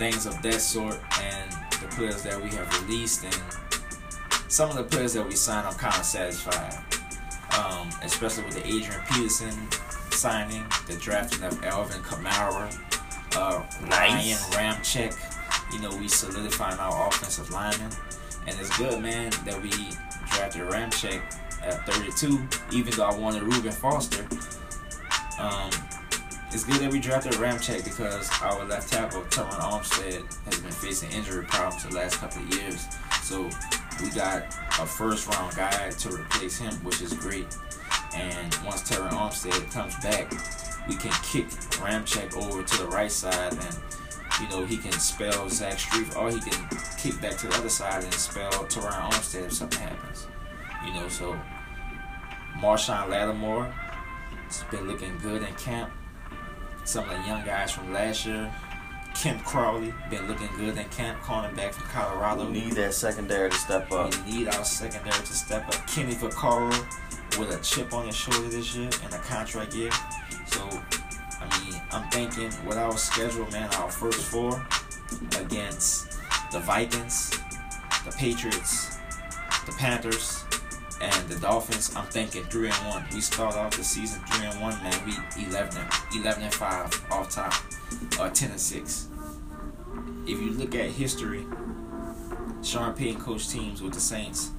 things 0.00 0.24
of 0.24 0.40
that 0.40 0.58
sort, 0.62 0.98
and 1.20 1.52
the 1.82 1.86
players 1.94 2.22
that 2.22 2.42
we 2.42 2.48
have 2.48 2.88
released, 2.88 3.22
and 3.22 3.36
some 4.48 4.70
of 4.70 4.76
the 4.76 4.82
players 4.82 5.12
that 5.12 5.28
we 5.28 5.36
signed, 5.36 5.68
I'm 5.68 5.74
kind 5.74 5.94
of 5.94 6.06
satisfied. 6.06 6.72
Um, 7.58 7.90
especially 8.02 8.44
with 8.44 8.54
the 8.54 8.66
Adrian 8.66 8.98
Peterson 9.10 9.52
signing, 10.10 10.64
the 10.86 10.94
drafting 10.94 11.42
of 11.44 11.62
Alvin 11.64 12.00
Kamara, 12.00 12.74
uh, 13.36 13.62
Nice. 13.88 14.48
Ryan 14.56 14.74
Ramczyk. 14.74 15.14
You 15.74 15.82
know, 15.82 15.94
we 15.94 16.08
solidifying 16.08 16.78
our 16.78 17.08
offensive 17.08 17.50
lineman, 17.50 17.90
and 18.46 18.58
it's 18.58 18.74
good, 18.78 19.02
man, 19.02 19.30
that 19.44 19.60
we 19.62 19.70
drafted 20.32 20.62
Ramczyk 20.62 21.20
at 21.62 21.84
32. 21.86 22.40
Even 22.72 22.94
though 22.94 23.04
I 23.04 23.14
wanted 23.18 23.42
Reuben 23.42 23.70
Foster, 23.70 24.24
um, 25.38 25.70
it's 26.52 26.64
good 26.64 26.76
that 26.76 26.90
we 26.90 26.98
drafted 26.98 27.32
Ramczyk 27.34 27.84
because 27.84 28.28
our 28.42 28.64
left 28.64 28.92
tackle, 28.92 29.22
Terron 29.22 29.60
Armstead, 29.60 30.24
has 30.46 30.58
been 30.58 30.72
facing 30.72 31.10
injury 31.12 31.44
problems 31.44 31.84
the 31.84 31.94
last 31.94 32.16
couple 32.16 32.42
of 32.42 32.54
years. 32.54 32.86
So 33.22 33.48
we 34.02 34.10
got 34.10 34.46
a 34.80 34.86
first 34.86 35.28
round 35.28 35.54
guy 35.54 35.90
to 35.90 36.08
replace 36.08 36.58
him, 36.58 36.72
which 36.84 37.02
is 37.02 37.12
great. 37.12 37.46
And 38.14 38.52
once 38.64 38.82
Terron 38.82 39.10
Armstead 39.10 39.70
comes 39.72 39.94
back, 40.00 40.32
we 40.88 40.96
can 40.96 41.12
kick 41.22 41.46
Ramczyk 41.78 42.36
over 42.36 42.64
to 42.64 42.78
the 42.78 42.88
right 42.88 43.12
side 43.12 43.52
and 43.52 43.78
you 44.40 44.48
know, 44.48 44.64
he 44.64 44.78
can 44.78 44.92
spell 44.92 45.48
Zach 45.48 45.76
Strief 45.76 46.16
or 46.16 46.30
he 46.30 46.40
can 46.40 46.78
kick 46.98 47.20
back 47.20 47.36
to 47.38 47.46
the 47.46 47.54
other 47.56 47.68
side 47.68 48.02
and 48.02 48.14
spell 48.14 48.50
Terron 48.50 49.10
Armstead 49.10 49.46
if 49.46 49.52
something 49.52 49.80
happens. 49.80 50.26
You 50.84 50.94
know, 50.94 51.08
so 51.08 51.38
Marshon 52.56 53.08
Lattimore 53.08 53.66
has 54.46 54.64
been 54.70 54.88
looking 54.88 55.16
good 55.18 55.42
in 55.42 55.54
camp. 55.54 55.92
Some 56.90 57.08
of 57.08 57.16
the 57.16 57.24
young 57.24 57.46
guys 57.46 57.70
from 57.70 57.92
last 57.92 58.26
year, 58.26 58.52
Ken 59.14 59.38
Crawley, 59.44 59.94
been 60.10 60.26
looking 60.26 60.48
good 60.56 60.76
in 60.76 60.88
camp, 60.88 61.20
calling 61.22 61.54
back 61.54 61.72
from 61.72 61.86
Colorado. 61.86 62.46
We 62.46 62.62
need 62.62 62.72
that 62.72 62.94
secondary 62.94 63.48
to 63.48 63.56
step 63.56 63.92
up. 63.92 64.12
We 64.26 64.32
need 64.32 64.48
our 64.48 64.64
secondary 64.64 65.24
to 65.24 65.32
step 65.32 65.68
up. 65.68 65.86
Kenny 65.86 66.16
Vaccaro 66.16 66.68
with 67.38 67.56
a 67.56 67.62
chip 67.62 67.94
on 67.94 68.06
his 68.06 68.16
shoulder 68.16 68.48
this 68.48 68.74
year 68.74 68.90
and 69.04 69.14
a 69.14 69.18
contract 69.18 69.72
year. 69.72 69.92
So, 70.46 70.68
I 71.40 71.62
mean, 71.62 71.80
I'm 71.92 72.10
thinking 72.10 72.50
with 72.66 72.76
our 72.76 72.98
schedule, 72.98 73.48
man, 73.52 73.72
our 73.74 73.88
first 73.88 74.22
four 74.22 74.60
against 75.38 76.18
the 76.50 76.58
Vikings, 76.58 77.38
the 78.04 78.10
Patriots, 78.18 78.98
the 79.64 79.72
Panthers, 79.78 80.42
and 81.00 81.28
the 81.28 81.38
Dolphins, 81.40 81.94
I'm 81.96 82.06
thinking 82.06 82.44
three 82.44 82.68
and 82.68 82.88
one. 82.88 83.04
We 83.12 83.20
start 83.20 83.56
off 83.56 83.76
the 83.76 83.84
season 83.84 84.22
three 84.26 84.46
and 84.46 84.60
one, 84.60 84.74
man. 84.82 84.94
We 85.06 85.44
11 85.46 85.80
and, 85.80 85.92
11 86.14 86.42
and 86.42 86.54
five 86.54 87.06
off 87.10 87.30
top, 87.30 87.54
or 88.20 88.28
10 88.28 88.50
and 88.50 88.60
six. 88.60 89.08
If 90.26 90.40
you 90.40 90.52
look 90.52 90.74
at 90.74 90.90
history, 90.90 91.46
Sean 92.62 92.94
Payton 92.94 93.20
coached 93.20 93.50
teams 93.50 93.82
with 93.82 93.94
the 93.94 94.00
Saints. 94.00 94.50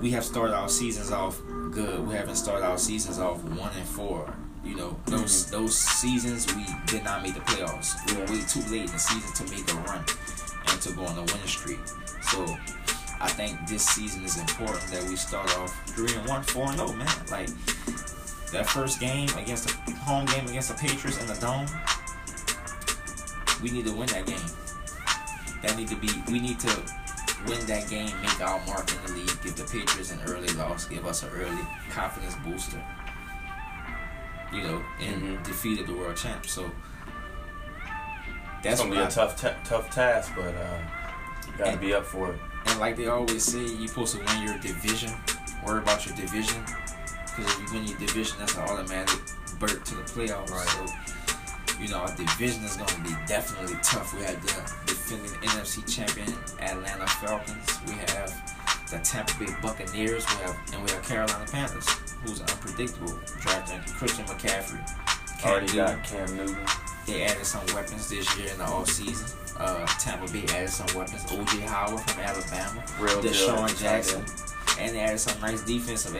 We 0.00 0.10
have 0.10 0.24
started 0.24 0.54
our 0.54 0.68
seasons 0.68 1.12
off 1.12 1.40
good. 1.70 2.06
We 2.06 2.14
haven't 2.14 2.36
started 2.36 2.64
our 2.66 2.78
seasons 2.78 3.18
off 3.18 3.42
one 3.44 3.70
and 3.76 3.86
four. 3.86 4.32
You 4.64 4.76
know, 4.76 4.96
those 5.06 5.46
mm-hmm. 5.46 5.62
those 5.62 5.76
seasons 5.76 6.52
we 6.54 6.66
did 6.86 7.04
not 7.04 7.22
make 7.22 7.34
the 7.34 7.40
playoffs. 7.40 7.94
We 8.06 8.18
were 8.18 8.26
way 8.26 8.44
too 8.48 8.60
late 8.72 8.86
in 8.86 8.92
the 8.92 8.98
season 8.98 9.46
to 9.46 9.54
make 9.54 9.70
a 9.70 9.76
run 9.88 10.04
and 10.68 10.80
to 10.82 10.92
go 10.92 11.04
on 11.04 11.18
a 11.18 11.22
winning 11.22 11.46
streak. 11.46 11.78
So 12.22 12.56
I 13.20 13.28
think 13.28 13.66
this 13.66 13.84
season 13.86 14.24
is 14.24 14.38
important 14.38 14.82
that 14.92 15.02
we 15.04 15.16
start 15.16 15.56
off 15.58 15.74
three 15.90 16.14
and 16.14 16.28
one, 16.28 16.42
four 16.42 16.66
and 16.68 16.76
zero, 16.76 16.92
man. 16.92 17.08
Like 17.30 17.48
that 18.52 18.66
first 18.68 19.00
game 19.00 19.28
against 19.38 19.68
the 19.86 19.92
home 19.92 20.26
game 20.26 20.46
against 20.46 20.68
the 20.68 20.74
Patriots 20.74 21.20
in 21.20 21.26
the 21.26 21.34
dome, 21.34 21.66
we 23.62 23.70
need 23.70 23.86
to 23.86 23.92
win 23.92 24.06
that 24.08 24.26
game. 24.26 24.38
That 25.62 25.76
need 25.76 25.88
to 25.88 25.96
be. 25.96 26.08
We 26.30 26.38
need 26.40 26.60
to 26.60 26.68
win 27.46 27.64
that 27.66 27.88
game, 27.88 28.10
make 28.22 28.40
our 28.40 28.64
mark 28.66 28.90
in 28.94 29.02
the 29.06 29.12
league, 29.20 29.42
give 29.42 29.56
the 29.56 29.64
Patriots 29.64 30.12
an 30.12 30.20
early 30.26 30.48
loss, 30.54 30.84
give 30.86 31.06
us 31.06 31.22
an 31.22 31.30
early 31.30 31.62
confidence 31.90 32.36
booster. 32.44 32.82
You 34.52 34.62
know, 34.62 34.82
and 35.00 35.22
Mhm. 35.22 35.44
defeated 35.44 35.86
the 35.86 35.94
world 35.94 36.16
champ. 36.16 36.46
So 36.46 36.64
It's 36.66 36.72
that's 38.62 38.80
gonna 38.80 38.92
be 38.94 38.98
I, 39.00 39.06
a 39.06 39.10
tough, 39.10 39.40
ta- 39.40 39.54
tough 39.64 39.90
task, 39.90 40.32
but 40.36 40.54
uh, 40.54 40.78
you 41.46 41.52
gotta 41.58 41.70
And- 41.72 41.80
be 41.80 41.94
up 41.94 42.04
for 42.04 42.32
it. 42.32 42.40
And 42.66 42.80
like 42.80 42.96
they 42.96 43.06
always 43.06 43.44
say, 43.44 43.64
you're 43.64 43.88
supposed 43.88 44.16
to 44.16 44.24
win 44.24 44.42
your 44.42 44.58
division. 44.58 45.12
Worry 45.64 45.78
about 45.82 46.06
your 46.06 46.16
division. 46.16 46.62
Because 47.26 47.52
if 47.52 47.58
you 47.60 47.78
win 47.78 47.86
your 47.86 47.98
division, 47.98 48.36
that's 48.38 48.54
an 48.56 48.62
automatic 48.62 49.20
berth 49.58 49.84
to 49.84 49.94
the 49.94 50.02
playoffs. 50.02 50.50
Right. 50.50 50.68
So, 50.68 50.86
you 51.80 51.88
know, 51.88 51.98
our 51.98 52.16
division 52.16 52.64
is 52.64 52.76
going 52.76 52.88
to 52.88 53.00
be 53.02 53.14
definitely 53.26 53.76
tough. 53.82 54.14
We 54.14 54.22
have 54.24 54.40
the 54.42 54.52
defending 54.86 55.30
NFC 55.50 55.86
champion 55.86 56.32
Atlanta 56.60 57.06
Falcons. 57.06 57.78
We 57.86 57.92
have 58.12 58.32
the 58.90 58.98
Tampa 58.98 59.34
Bay 59.38 59.52
Buccaneers. 59.60 60.24
We 60.26 60.42
have 60.44 60.56
and 60.72 60.84
we 60.84 60.90
have 60.92 61.02
Carolina 61.02 61.44
Panthers, 61.50 61.88
who's 62.24 62.40
unpredictable. 62.40 63.18
Drafting 63.40 63.80
Christian 63.94 64.24
McCaffrey. 64.26 64.80
Cam 65.40 65.50
Already 65.52 65.66
Newton. 65.66 65.96
got 65.96 66.04
Cam 66.04 66.36
Newton. 66.36 66.56
They 67.06 67.22
added 67.24 67.46
some 67.46 67.64
weapons 67.74 68.08
this 68.08 68.36
year 68.38 68.50
in 68.50 68.58
the 68.58 68.64
off 68.64 68.88
season. 68.88 69.26
Uh, 69.58 69.86
Tampa 69.98 70.30
Bay 70.32 70.44
added 70.54 70.70
some 70.70 70.86
weapons. 70.98 71.22
OJ 71.24 71.60
Howard 71.62 72.00
from 72.00 72.20
Alabama. 72.20 72.84
Real. 73.00 73.22
DeSean 73.22 73.80
Jackson, 73.80 74.24
and 74.80 74.94
they 74.94 75.00
added 75.00 75.18
some 75.20 75.40
nice 75.40 75.62
defensive 75.62 76.12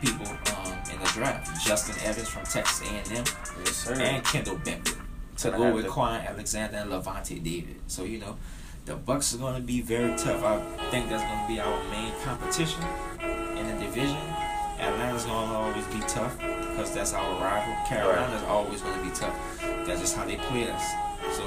people 0.00 0.26
um, 0.56 0.72
in 0.92 0.98
the 0.98 1.10
draft. 1.12 1.64
Justin 1.64 1.96
Evans 2.02 2.28
from 2.28 2.42
Texas 2.44 2.82
A&M, 2.88 3.24
Yes, 3.64 3.76
sir. 3.76 3.94
and 3.94 4.24
Kendall 4.24 4.56
Bentley 4.64 4.96
to 5.36 5.50
go 5.50 5.74
with 5.74 5.86
Kwon 5.86 6.26
Alexander 6.26 6.78
and 6.78 6.90
Lavonte 6.90 7.42
David. 7.42 7.76
So 7.86 8.04
you 8.04 8.18
know, 8.18 8.36
the 8.86 8.94
Bucks 8.96 9.34
are 9.34 9.38
going 9.38 9.56
to 9.56 9.60
be 9.62 9.80
very 9.80 10.16
tough. 10.16 10.42
I 10.42 10.58
think 10.90 11.08
that's 11.10 11.22
going 11.22 11.42
to 11.42 11.48
be 11.48 11.60
our 11.60 11.82
main 11.90 12.12
competition 12.24 12.82
in 13.20 13.66
the 13.66 13.84
division. 13.84 14.16
Atlanta's 14.78 15.24
going 15.24 15.48
to 15.48 15.54
always 15.54 15.84
be 15.86 16.00
tough 16.08 16.36
because 16.74 16.92
that's 16.92 17.14
our 17.14 17.40
rival. 17.40 17.76
Carolina's 17.86 18.42
always 18.44 18.80
going 18.82 18.98
to 18.98 19.04
be 19.04 19.14
tough. 19.14 19.38
That's 19.86 20.00
just 20.00 20.16
how 20.16 20.24
they 20.24 20.36
play 20.36 20.68
us. 20.68 20.82
So 21.30 21.44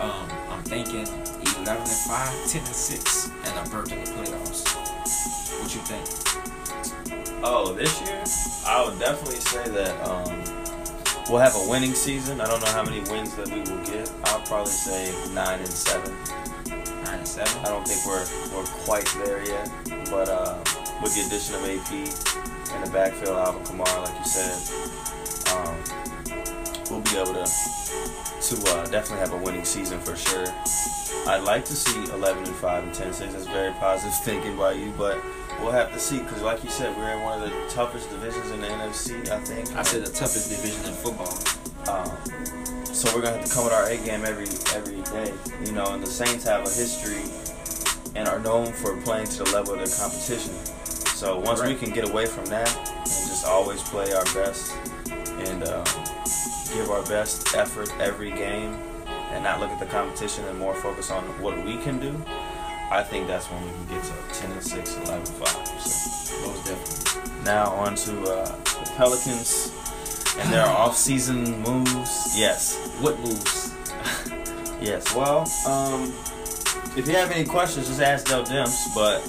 um, 0.00 0.28
I'm 0.50 0.62
thinking 0.62 1.00
11 1.02 1.66
and 1.66 1.88
5, 1.88 2.46
10 2.46 2.62
and 2.62 2.66
6, 2.68 3.30
and 3.44 3.66
a 3.66 3.70
berth 3.70 3.92
in 3.92 3.98
the 4.04 4.10
playoffs. 4.10 4.62
What 5.60 5.74
you 5.74 5.80
think? 5.82 7.42
Oh, 7.42 7.74
this 7.74 8.00
year, 8.02 8.22
I 8.66 8.88
would 8.88 9.00
definitely 9.00 9.40
say 9.40 9.68
that 9.68 10.08
um, 10.08 10.44
we'll 11.28 11.40
have 11.40 11.56
a 11.56 11.68
winning 11.68 11.94
season. 11.94 12.40
I 12.40 12.46
don't 12.46 12.60
know 12.60 12.70
how 12.70 12.84
many 12.84 13.00
wins 13.10 13.34
that 13.34 13.48
we 13.48 13.60
will 13.62 13.84
get. 13.84 14.12
I'll 14.26 14.42
probably 14.42 14.70
say 14.70 15.12
nine 15.34 15.58
and 15.58 15.68
seven. 15.68 16.14
Nine 17.02 17.18
and 17.18 17.26
seven. 17.28 17.52
I 17.64 17.68
don't 17.68 17.86
think 17.86 18.06
we're 18.06 18.24
we're 18.56 18.66
quite 18.84 19.12
there 19.24 19.44
yet, 19.44 19.68
but 20.08 20.28
uh, 20.28 20.81
with 21.02 21.14
the 21.16 21.26
addition 21.26 21.54
of 21.56 21.62
AP 21.64 21.90
and 22.72 22.86
the 22.86 22.90
backfield, 22.90 23.36
Alvin 23.36 23.62
Kamara, 23.64 24.04
like 24.06 24.18
you 24.18 24.24
said, 24.24 24.54
um, 25.52 25.76
we'll 26.90 27.00
be 27.02 27.18
able 27.18 27.34
to 27.34 27.50
to 28.42 28.56
uh, 28.72 28.86
definitely 28.86 29.18
have 29.18 29.32
a 29.32 29.36
winning 29.36 29.64
season 29.64 30.00
for 30.00 30.16
sure. 30.16 30.46
I'd 31.26 31.44
like 31.44 31.64
to 31.66 31.74
see 31.74 32.10
11 32.12 32.44
and 32.44 32.54
5 32.56 32.84
and 32.84 32.94
10 32.94 33.06
and 33.06 33.14
6. 33.14 33.32
That's 33.32 33.46
very 33.46 33.72
positive 33.74 34.14
thinking 34.24 34.56
by 34.56 34.72
you, 34.72 34.92
but 34.98 35.22
we'll 35.60 35.70
have 35.70 35.92
to 35.92 35.98
see 35.98 36.18
because, 36.18 36.42
like 36.42 36.64
you 36.64 36.70
said, 36.70 36.96
we're 36.96 37.10
in 37.10 37.22
one 37.22 37.42
of 37.42 37.48
the 37.48 37.56
toughest 37.68 38.10
divisions 38.10 38.50
in 38.50 38.60
the 38.60 38.66
NFC. 38.66 39.28
I 39.28 39.38
think. 39.40 39.76
I 39.76 39.82
said 39.82 40.04
the 40.04 40.12
toughest 40.12 40.50
division 40.50 40.84
in 40.86 40.94
football. 40.94 41.38
Um, 41.88 42.10
so 42.84 43.14
we're 43.14 43.22
gonna 43.22 43.38
have 43.38 43.46
to 43.46 43.54
come 43.54 43.64
with 43.64 43.72
our 43.72 43.86
A 43.86 43.96
game 43.98 44.24
every 44.24 44.46
every 44.74 45.02
day, 45.02 45.32
you 45.64 45.72
know. 45.72 45.94
And 45.94 46.02
the 46.02 46.06
Saints 46.06 46.44
have 46.44 46.60
a 46.60 46.70
history 46.70 47.22
and 48.14 48.28
are 48.28 48.38
known 48.40 48.72
for 48.72 48.96
playing 49.02 49.26
to 49.26 49.44
the 49.44 49.50
level 49.52 49.74
of 49.74 49.78
their 49.78 49.98
competition. 49.98 50.54
So 51.22 51.38
once 51.38 51.62
we 51.62 51.76
can 51.76 51.90
get 51.90 52.02
away 52.10 52.26
from 52.26 52.46
that 52.46 52.68
and 52.76 53.06
just 53.06 53.46
always 53.46 53.80
play 53.80 54.12
our 54.12 54.24
best 54.34 54.74
and 55.06 55.62
um, 55.68 55.84
give 56.74 56.90
our 56.90 57.04
best 57.04 57.54
effort 57.54 57.88
every 58.00 58.32
game 58.32 58.74
and 59.30 59.44
not 59.44 59.60
look 59.60 59.70
at 59.70 59.78
the 59.78 59.86
competition 59.86 60.44
and 60.46 60.58
more 60.58 60.74
focus 60.74 61.12
on 61.12 61.22
what 61.40 61.64
we 61.64 61.76
can 61.76 62.00
do, 62.00 62.20
I 62.90 63.04
think 63.04 63.28
that's 63.28 63.46
when 63.46 63.62
we 63.62 63.70
can 63.70 63.86
get 63.86 64.02
to 64.02 64.40
10 64.40 64.50
and 64.50 64.62
6, 64.64 64.96
11 64.96 65.14
and 65.14 65.28
5. 65.28 65.80
So 65.80 66.40
Most 66.48 66.66
definitely. 66.66 67.44
now 67.44 67.66
on 67.70 67.94
to 67.94 68.22
uh, 68.22 68.56
the 68.56 68.92
Pelicans 68.96 69.70
and 70.40 70.52
their 70.52 70.66
off-season 70.82 71.62
moves. 71.62 72.36
Yes, 72.36 72.96
What 73.00 73.16
moves? 73.20 73.72
yes. 74.82 75.14
Well, 75.14 75.42
um, 75.68 76.12
if 76.96 77.06
you 77.06 77.14
have 77.14 77.30
any 77.30 77.44
questions, 77.44 77.86
just 77.86 78.00
ask 78.00 78.26
Dell 78.26 78.44
Demps. 78.44 78.92
But 78.92 79.22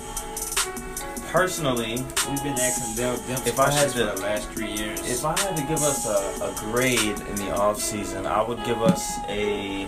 personally, 1.33 1.95
We've 2.29 2.43
been 2.43 2.53
asking 2.59 2.95
Dell 2.95 3.17
them 3.17 3.41
If 3.45 3.59
I 3.59 3.71
had 3.71 3.89
to- 3.89 4.11
for 4.11 4.15
the 4.15 4.21
last 4.21 4.49
three 4.51 4.71
years. 4.71 4.99
if 5.01 5.25
I 5.25 5.37
had 5.39 5.57
to 5.57 5.63
give 5.63 5.81
us 5.81 6.05
a, 6.05 6.45
a 6.45 6.53
grade 6.71 7.19
in 7.27 7.35
the 7.35 7.51
off-season, 7.51 8.25
I 8.27 8.41
would 8.47 8.63
give 8.63 8.81
us 8.81 9.03
a 9.27 9.87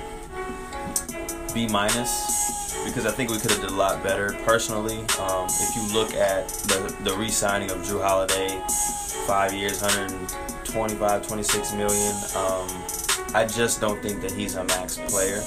B 1.53 1.67
minus 1.67 2.75
because 2.83 3.05
I 3.05 3.11
think 3.11 3.29
we 3.29 3.37
could 3.39 3.51
have 3.51 3.61
did 3.61 3.69
a 3.69 3.73
lot 3.75 4.03
better. 4.03 4.33
Personally, 4.43 4.99
um, 5.19 5.47
if 5.47 5.75
you 5.75 5.83
look 5.93 6.13
at 6.15 6.49
the 6.49 6.93
the 7.03 7.15
re-signing 7.15 7.71
of 7.71 7.77
Jrue 7.77 8.01
Holiday, 8.03 8.59
five 9.25 9.53
years, 9.53 9.81
125, 9.81 11.25
26 11.27 11.73
million. 11.73 12.13
Um, 12.35 12.67
I 13.33 13.45
just 13.45 13.79
don't 13.81 14.01
think 14.01 14.21
that 14.21 14.31
he's 14.31 14.55
a 14.55 14.63
max 14.65 14.97
player. 15.07 15.41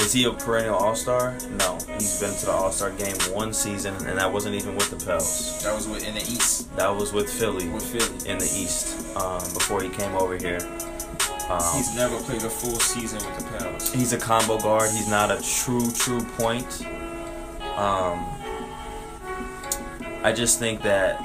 Is 0.00 0.12
he 0.12 0.24
a 0.24 0.32
perennial 0.32 0.76
All 0.76 0.94
Star? 0.94 1.36
No, 1.58 1.78
he's 1.94 2.20
been 2.20 2.34
to 2.34 2.46
the 2.46 2.52
All 2.52 2.70
Star 2.70 2.90
game 2.92 3.16
one 3.34 3.52
season, 3.52 3.94
and 4.06 4.18
that 4.18 4.32
wasn't 4.32 4.54
even 4.54 4.74
with 4.76 4.90
the 4.90 5.04
Pels. 5.04 5.62
that 5.64 5.74
was 5.74 5.88
with- 5.88 6.06
in 6.06 6.14
the 6.14 6.20
East 6.22 6.74
That 6.76 6.94
was 6.94 7.12
with 7.12 7.28
Philly 7.30 7.68
with 7.68 7.82
Philly. 7.84 8.30
in 8.30 8.38
the 8.38 8.44
East 8.44 9.16
um, 9.16 9.40
before 9.54 9.82
he 9.82 9.88
came 9.88 10.14
over 10.14 10.36
here. 10.36 10.58
Um, 11.48 11.60
He's 11.76 11.94
never 11.96 12.16
played 12.22 12.42
a 12.42 12.50
full 12.50 12.78
season 12.80 13.18
with 13.24 13.38
the 13.38 13.58
Pels. 13.58 13.92
he's 13.92 14.12
a 14.12 14.18
combo 14.18 14.58
guard. 14.58 14.90
He's 14.90 15.08
not 15.08 15.30
a 15.30 15.40
true, 15.42 15.90
true 15.92 16.22
point. 16.38 16.84
Um, 17.76 18.26
I 20.24 20.32
just 20.34 20.58
think 20.58 20.82
that 20.82 21.20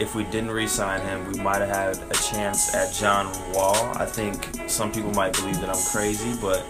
if 0.00 0.14
we 0.14 0.24
didn't 0.24 0.50
re-sign 0.50 1.02
him, 1.02 1.30
we 1.30 1.38
might 1.40 1.60
have 1.60 1.68
had 1.68 2.10
a 2.10 2.14
chance 2.14 2.74
at 2.74 2.94
John 2.94 3.26
Wall. 3.52 3.76
I 3.96 4.06
think 4.06 4.48
some 4.66 4.90
people 4.90 5.12
might 5.12 5.34
believe 5.34 5.60
that 5.60 5.68
I'm 5.68 5.84
crazy, 5.92 6.34
but 6.40 6.60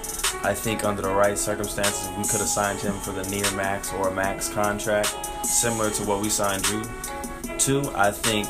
I 0.43 0.53
think 0.53 0.85
under 0.85 1.01
the 1.01 1.15
right 1.15 1.39
circumstances, 1.39 2.09
we 2.09 2.25
could 2.25 2.41
have 2.41 2.49
signed 2.49 2.81
him 2.81 2.95
for 2.95 3.13
the 3.13 3.23
near 3.31 3.49
max 3.53 3.93
or 3.93 4.11
max 4.11 4.49
contract, 4.49 5.15
similar 5.45 5.91
to 5.91 6.05
what 6.05 6.21
we 6.21 6.29
signed 6.29 6.65
Jrue 6.65 7.59
to. 7.59 7.93
I 7.95 8.11
think 8.11 8.49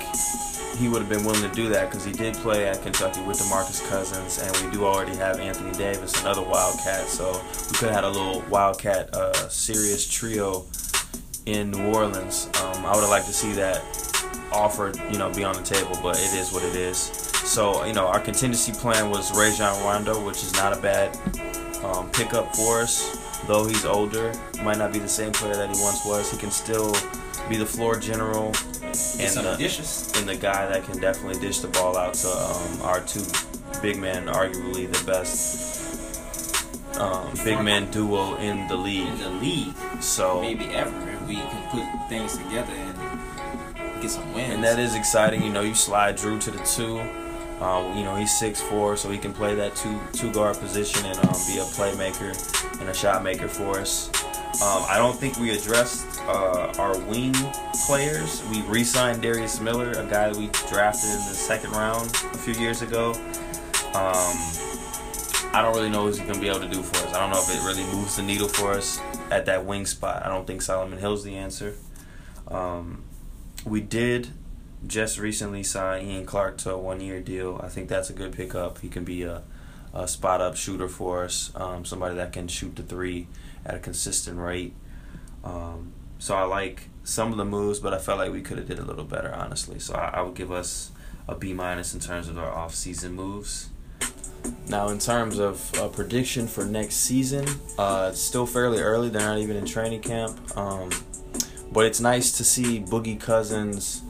he 0.78 0.88
would 0.88 1.02
have 1.02 1.10
been 1.10 1.24
willing 1.24 1.42
to 1.42 1.54
do 1.54 1.68
that 1.68 1.90
because 1.90 2.04
he 2.04 2.12
did 2.12 2.34
play 2.36 2.66
at 2.66 2.80
Kentucky 2.82 3.22
with 3.24 3.38
DeMarcus 3.38 3.86
Cousins, 3.90 4.38
and 4.38 4.64
we 4.64 4.72
do 4.74 4.86
already 4.86 5.14
have 5.16 5.38
Anthony 5.38 5.72
Davis, 5.72 6.18
another 6.22 6.42
Wildcat. 6.42 7.06
So 7.06 7.32
we 7.70 7.76
could 7.76 7.90
have 7.90 7.96
had 7.96 8.04
a 8.04 8.08
little 8.08 8.40
Wildcat 8.48 9.14
uh, 9.14 9.48
serious 9.50 10.08
trio 10.08 10.64
in 11.44 11.70
New 11.70 11.92
Orleans. 11.92 12.48
Um, 12.62 12.86
I 12.86 12.94
would 12.94 13.02
have 13.02 13.10
liked 13.10 13.26
to 13.26 13.32
see 13.34 13.52
that 13.52 14.09
offer, 14.52 14.92
you 15.10 15.18
know, 15.18 15.32
be 15.32 15.44
on 15.44 15.54
the 15.54 15.62
table, 15.62 15.98
but 16.02 16.16
it 16.16 16.34
is 16.34 16.52
what 16.52 16.62
it 16.62 16.74
is. 16.74 16.96
So 16.96 17.84
you 17.84 17.92
know, 17.92 18.06
our 18.06 18.20
contingency 18.20 18.72
plan 18.72 19.10
was 19.10 19.30
Rajon 19.36 19.82
Rondo, 19.84 20.24
which 20.24 20.42
is 20.42 20.52
not 20.54 20.76
a 20.76 20.80
bad 20.80 21.16
um, 21.84 22.10
pickup 22.10 22.54
for 22.54 22.80
us. 22.82 23.18
Though 23.46 23.66
he's 23.66 23.84
older, 23.84 24.32
might 24.62 24.78
not 24.78 24.92
be 24.92 24.98
the 24.98 25.08
same 25.08 25.32
player 25.32 25.54
that 25.54 25.74
he 25.74 25.82
once 25.82 26.04
was. 26.04 26.30
He 26.30 26.36
can 26.36 26.50
still 26.50 26.94
be 27.48 27.56
the 27.56 27.66
floor 27.66 27.98
general 27.98 28.46
and 28.82 29.34
the, 29.34 29.56
dishes. 29.58 30.12
and 30.16 30.28
the 30.28 30.36
guy 30.36 30.66
that 30.68 30.84
can 30.84 31.00
definitely 31.00 31.40
dish 31.40 31.60
the 31.60 31.68
ball 31.68 31.96
out 31.96 32.14
to 32.14 32.28
um, 32.28 32.82
our 32.82 33.00
two 33.00 33.24
big 33.80 33.98
men, 33.98 34.26
arguably 34.26 34.90
the 34.92 35.04
best 35.06 35.80
um, 37.00 37.32
big 37.44 37.60
man 37.60 37.90
duo 37.90 38.36
in 38.36 38.68
the 38.68 38.76
league. 38.76 39.08
In 39.08 39.18
the 39.18 39.30
league, 39.30 39.74
So 40.00 40.40
maybe 40.40 40.66
ever, 40.66 41.10
if 41.10 41.22
we 41.26 41.36
can 41.36 41.70
put 41.70 42.08
things 42.08 42.36
together 42.36 42.72
and 42.72 42.89
get 44.00 44.10
some 44.10 44.32
wins. 44.34 44.54
and 44.54 44.64
that 44.64 44.78
is 44.78 44.94
exciting. 44.94 45.42
You 45.42 45.52
know, 45.52 45.62
you 45.62 45.74
slide 45.74 46.16
Jrue 46.16 46.40
to 46.40 46.50
the 46.50 46.58
two. 46.64 47.00
Um, 47.64 47.96
you 47.96 48.04
know, 48.04 48.16
he's 48.16 48.36
six 48.38 48.60
four, 48.60 48.96
so 48.96 49.10
he 49.10 49.18
can 49.18 49.32
play 49.34 49.54
that 49.54 49.76
two 49.76 49.98
two 50.12 50.32
guard 50.32 50.56
position 50.56 51.04
and 51.04 51.18
um, 51.18 51.36
be 51.46 51.58
a 51.58 51.64
playmaker 51.76 52.32
and 52.80 52.88
a 52.88 52.94
shot 52.94 53.22
maker 53.22 53.48
for 53.48 53.78
us. 53.78 54.08
Um, 54.62 54.84
I 54.88 54.96
don't 54.98 55.16
think 55.16 55.38
we 55.38 55.50
addressed 55.56 56.20
uh, 56.22 56.72
our 56.78 56.98
wing 57.00 57.34
players. 57.86 58.42
We 58.50 58.62
re-signed 58.62 59.22
Darius 59.22 59.60
Miller, 59.60 59.92
a 59.92 60.04
guy 60.06 60.28
that 60.28 60.36
we 60.36 60.48
drafted 60.68 61.10
in 61.10 61.18
the 61.18 61.34
second 61.34 61.70
round 61.72 62.10
a 62.10 62.38
few 62.38 62.54
years 62.54 62.82
ago. 62.82 63.12
Um, 63.94 64.36
I 65.52 65.62
don't 65.62 65.74
really 65.74 65.88
know 65.88 66.04
what 66.04 66.14
he's 66.14 66.20
going 66.20 66.34
to 66.34 66.40
be 66.40 66.48
able 66.48 66.60
to 66.60 66.68
do 66.68 66.82
for 66.82 66.96
us. 67.06 67.14
I 67.14 67.20
don't 67.20 67.30
know 67.30 67.40
if 67.40 67.48
it 67.48 67.64
really 67.64 67.84
moves 67.94 68.16
the 68.16 68.22
needle 68.22 68.48
for 68.48 68.72
us 68.72 69.00
at 69.30 69.46
that 69.46 69.64
wing 69.64 69.86
spot. 69.86 70.24
I 70.24 70.28
don't 70.28 70.46
think 70.46 70.62
Solomon 70.62 70.98
Hill's 70.98 71.24
the 71.24 71.36
answer. 71.36 71.74
Um, 72.48 73.04
we 73.64 73.80
did 73.80 74.28
just 74.86 75.18
recently 75.18 75.62
sign 75.62 76.06
Ian 76.06 76.24
Clark 76.24 76.56
to 76.58 76.72
a 76.72 76.78
one-year 76.78 77.20
deal. 77.20 77.60
I 77.62 77.68
think 77.68 77.88
that's 77.88 78.10
a 78.10 78.14
good 78.14 78.32
pickup. 78.32 78.78
He 78.78 78.88
can 78.88 79.04
be 79.04 79.22
a, 79.22 79.42
a 79.92 80.08
spot-up 80.08 80.56
shooter 80.56 80.88
for 80.88 81.24
us, 81.24 81.52
um, 81.54 81.84
somebody 81.84 82.14
that 82.14 82.32
can 82.32 82.48
shoot 82.48 82.76
the 82.76 82.82
three 82.82 83.26
at 83.66 83.74
a 83.74 83.78
consistent 83.78 84.38
rate. 84.38 84.74
Um, 85.44 85.92
so 86.18 86.34
I 86.34 86.44
like 86.44 86.88
some 87.04 87.32
of 87.32 87.38
the 87.38 87.44
moves, 87.44 87.78
but 87.78 87.92
I 87.92 87.98
felt 87.98 88.18
like 88.18 88.32
we 88.32 88.40
could 88.40 88.58
have 88.58 88.66
did 88.66 88.78
a 88.78 88.84
little 88.84 89.04
better, 89.04 89.34
honestly. 89.34 89.78
So 89.78 89.94
I, 89.94 90.18
I 90.18 90.22
would 90.22 90.34
give 90.34 90.50
us 90.50 90.92
a 91.28 91.34
B 91.34 91.52
minus 91.52 91.92
in 91.92 92.00
terms 92.00 92.28
of 92.28 92.38
our 92.38 92.50
off-season 92.50 93.12
moves. 93.12 93.68
Now, 94.68 94.88
in 94.88 94.98
terms 94.98 95.38
of 95.38 95.70
a 95.78 95.88
prediction 95.88 96.46
for 96.46 96.64
next 96.64 96.96
season, 96.96 97.46
uh, 97.78 98.08
it's 98.12 98.22
still 98.22 98.46
fairly 98.46 98.80
early. 98.80 99.10
They're 99.10 99.20
not 99.20 99.38
even 99.38 99.56
in 99.56 99.66
training 99.66 100.00
camp. 100.00 100.56
Um, 100.56 100.90
but 101.72 101.86
it's 101.86 102.00
nice 102.00 102.32
to 102.32 102.44
see 102.44 102.80
Boogie 102.80 103.20
Cousins 103.20 104.02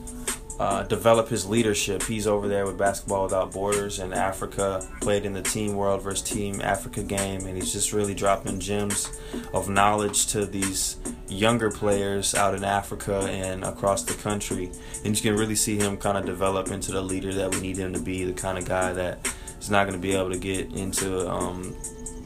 uh, 0.61 0.83
develop 0.83 1.27
his 1.27 1.47
leadership. 1.47 2.03
He's 2.03 2.27
over 2.27 2.47
there 2.47 2.67
with 2.67 2.77
Basketball 2.77 3.23
Without 3.23 3.51
Borders 3.51 3.97
in 3.97 4.13
Africa, 4.13 4.87
played 5.01 5.25
in 5.25 5.33
the 5.33 5.41
Team 5.41 5.75
World 5.75 6.03
versus 6.03 6.21
Team 6.21 6.61
Africa 6.61 7.01
game, 7.01 7.47
and 7.47 7.55
he's 7.55 7.73
just 7.73 7.93
really 7.93 8.13
dropping 8.13 8.59
gems 8.59 9.09
of 9.55 9.69
knowledge 9.69 10.27
to 10.27 10.45
these 10.45 10.97
younger 11.27 11.71
players 11.71 12.35
out 12.35 12.53
in 12.53 12.63
Africa 12.63 13.21
and 13.21 13.63
across 13.63 14.03
the 14.03 14.13
country. 14.13 14.71
And 15.03 15.15
you 15.15 15.21
can 15.31 15.39
really 15.39 15.55
see 15.55 15.77
him 15.77 15.97
kind 15.97 16.15
of 16.15 16.25
develop 16.25 16.67
into 16.69 16.91
the 16.91 17.01
leader 17.01 17.33
that 17.33 17.55
we 17.55 17.59
need 17.59 17.77
him 17.77 17.93
to 17.93 17.99
be, 17.99 18.23
the 18.23 18.33
kind 18.33 18.59
of 18.59 18.65
guy 18.65 18.93
that 18.93 19.33
is 19.59 19.71
not 19.71 19.87
going 19.87 19.99
to 19.99 20.01
be 20.01 20.13
able 20.13 20.29
to 20.29 20.37
get 20.37 20.71
into 20.73 21.27
um, 21.27 21.75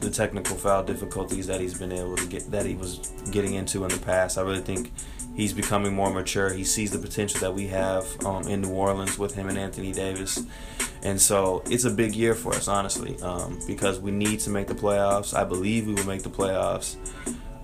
the 0.00 0.10
technical 0.10 0.56
foul 0.56 0.82
difficulties 0.84 1.46
that 1.46 1.60
he's 1.60 1.78
been 1.78 1.92
able 1.92 2.16
to 2.16 2.26
get 2.26 2.50
that 2.50 2.66
he 2.66 2.74
was 2.74 2.98
getting 3.30 3.54
into 3.54 3.84
in 3.84 3.90
the 3.90 3.98
past. 3.98 4.36
I 4.36 4.42
really 4.42 4.60
think 4.60 4.92
he's 5.36 5.52
becoming 5.52 5.94
more 5.94 6.12
mature. 6.12 6.52
He 6.52 6.64
sees 6.64 6.90
the 6.90 6.98
potential 6.98 7.40
that 7.40 7.54
we 7.54 7.68
have 7.68 8.06
um, 8.24 8.48
in 8.48 8.62
New 8.62 8.72
Orleans 8.72 9.18
with 9.18 9.34
him 9.34 9.48
and 9.48 9.58
Anthony 9.58 9.92
Davis. 9.92 10.42
And 11.02 11.20
so 11.20 11.62
it's 11.66 11.84
a 11.84 11.90
big 11.90 12.16
year 12.16 12.34
for 12.34 12.54
us, 12.54 12.66
honestly, 12.66 13.20
um, 13.20 13.60
because 13.66 14.00
we 14.00 14.10
need 14.10 14.40
to 14.40 14.50
make 14.50 14.66
the 14.66 14.74
playoffs. 14.74 15.34
I 15.34 15.44
believe 15.44 15.86
we 15.86 15.94
will 15.94 16.06
make 16.06 16.22
the 16.22 16.30
playoffs. 16.30 16.96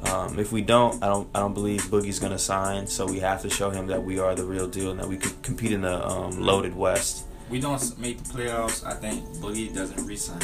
Um, 0.05 0.39
if 0.39 0.53
we 0.53 0.63
don't, 0.63 1.03
I 1.03 1.07
don't, 1.07 1.29
I 1.35 1.41
don't 1.41 1.55
believe 1.55 1.83
Boogie's 1.83 2.19
to 2.19 2.39
sign. 2.39 2.87
So 2.87 3.07
we 3.07 3.21
have 3.21 3.41
to 3.43 3.51
show 3.51 3.71
him 3.71 3.87
that 3.87 4.03
we 4.03 4.19
are 4.19 4.35
the 4.35 4.45
real 4.45 4.69
deal 4.69 4.91
and 4.91 5.01
that 5.01 5.09
we 5.09 5.17
could 5.17 5.41
compete 5.43 5.73
in 5.73 5.83
the 5.83 6.07
um, 6.07 6.41
loaded 6.41 6.77
West. 6.77 7.27
we 7.49 7.61
don't 7.61 7.99
make 7.99 8.23
the 8.23 8.33
playoffs, 8.35 8.85
I 8.85 8.95
think 8.95 9.25
Boogie 9.37 9.75
doesn't 9.75 10.07
resign. 10.07 10.41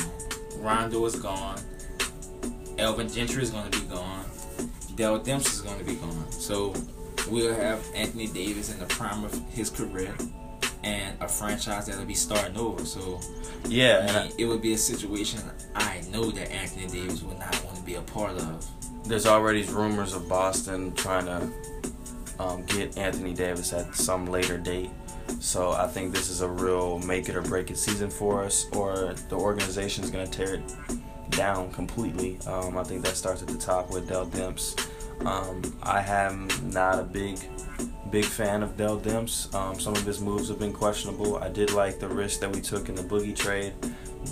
Rondo 0.58 1.04
is 1.06 1.16
gone. 1.16 1.60
Alvin 2.78 3.08
Gentry 3.08 3.42
is 3.42 3.50
to 3.50 3.70
be 3.70 3.80
gone. 3.86 4.24
Dell 4.94 5.18
Demps 5.18 5.46
is 5.46 5.62
to 5.62 5.84
be 5.84 5.94
gone. 5.94 6.30
So 6.32 6.72
we'll 7.30 7.54
have 7.54 7.84
Anthony 7.94 8.26
Davis 8.26 8.72
in 8.72 8.78
the 8.78 8.86
prime 8.86 9.24
of 9.24 9.34
his 9.50 9.70
career 9.70 10.14
and 10.84 11.16
a 11.20 11.28
franchise 11.28 11.86
that'll 11.86 12.04
be 12.04 12.14
starting 12.14 12.56
over. 12.56 12.84
So 12.84 13.20
Yeah, 13.68 13.98
I 14.02 14.06
and 14.06 14.16
I, 14.16 14.30
it 14.38 14.44
would 14.46 14.62
be 14.62 14.72
a 14.74 14.78
situation 14.78 15.40
I 15.74 16.02
know 16.10 16.30
that 16.30 16.50
Anthony 16.52 16.86
Davis 16.86 17.22
would 17.22 17.38
not 17.38 17.64
want 17.64 17.76
to 17.76 17.82
be 17.82 17.94
a 17.94 18.02
part 18.02 18.32
of. 18.32 18.66
there's 19.04 19.26
already 19.26 19.62
rumors 19.64 20.14
of 20.14 20.28
Boston 20.28 20.94
trying 20.94 21.26
to 21.26 21.50
um, 22.38 22.64
get 22.66 22.96
Anthony 22.96 23.34
Davis 23.34 23.72
at 23.72 23.94
some 23.94 24.26
later 24.26 24.58
date. 24.58 24.90
So 25.40 25.72
I 25.72 25.86
think 25.86 26.12
this 26.14 26.30
is 26.30 26.40
a 26.40 26.48
real 26.48 26.98
make 27.00 27.28
it 27.28 27.36
or 27.36 27.42
break 27.42 27.70
it 27.70 27.76
season 27.76 28.10
for 28.10 28.42
us, 28.44 28.66
or 28.72 29.14
the 29.28 29.36
organization 29.36 30.04
is 30.04 30.10
going 30.10 30.26
to 30.26 30.32
tear 30.32 30.54
it 30.54 30.62
down 31.30 31.70
completely. 31.72 32.38
Um, 32.46 32.78
I 32.78 32.84
think 32.84 33.04
that 33.04 33.14
starts 33.16 33.42
at 33.42 33.48
the 33.48 33.58
top 33.58 33.90
with 33.90 34.08
Dell 34.08 34.26
Demps. 34.26 34.88
Um, 35.24 35.62
I 35.82 36.00
am 36.02 36.48
not 36.70 36.98
a 36.98 37.02
big 37.02 37.38
big 38.10 38.24
fan 38.24 38.62
of 38.62 38.76
Dell 38.76 38.98
Demps. 38.98 39.54
Um, 39.54 39.78
some 39.78 39.94
of 39.94 40.02
his 40.04 40.20
moves 40.20 40.48
have 40.48 40.58
been 40.58 40.72
questionable. 40.72 41.36
I 41.36 41.48
did 41.48 41.72
like 41.72 41.98
the 41.98 42.08
risk 42.08 42.40
that 42.40 42.50
we 42.50 42.60
took 42.60 42.88
in 42.88 42.94
the 42.94 43.02
Boogie 43.02 43.36
trade, 43.36 43.74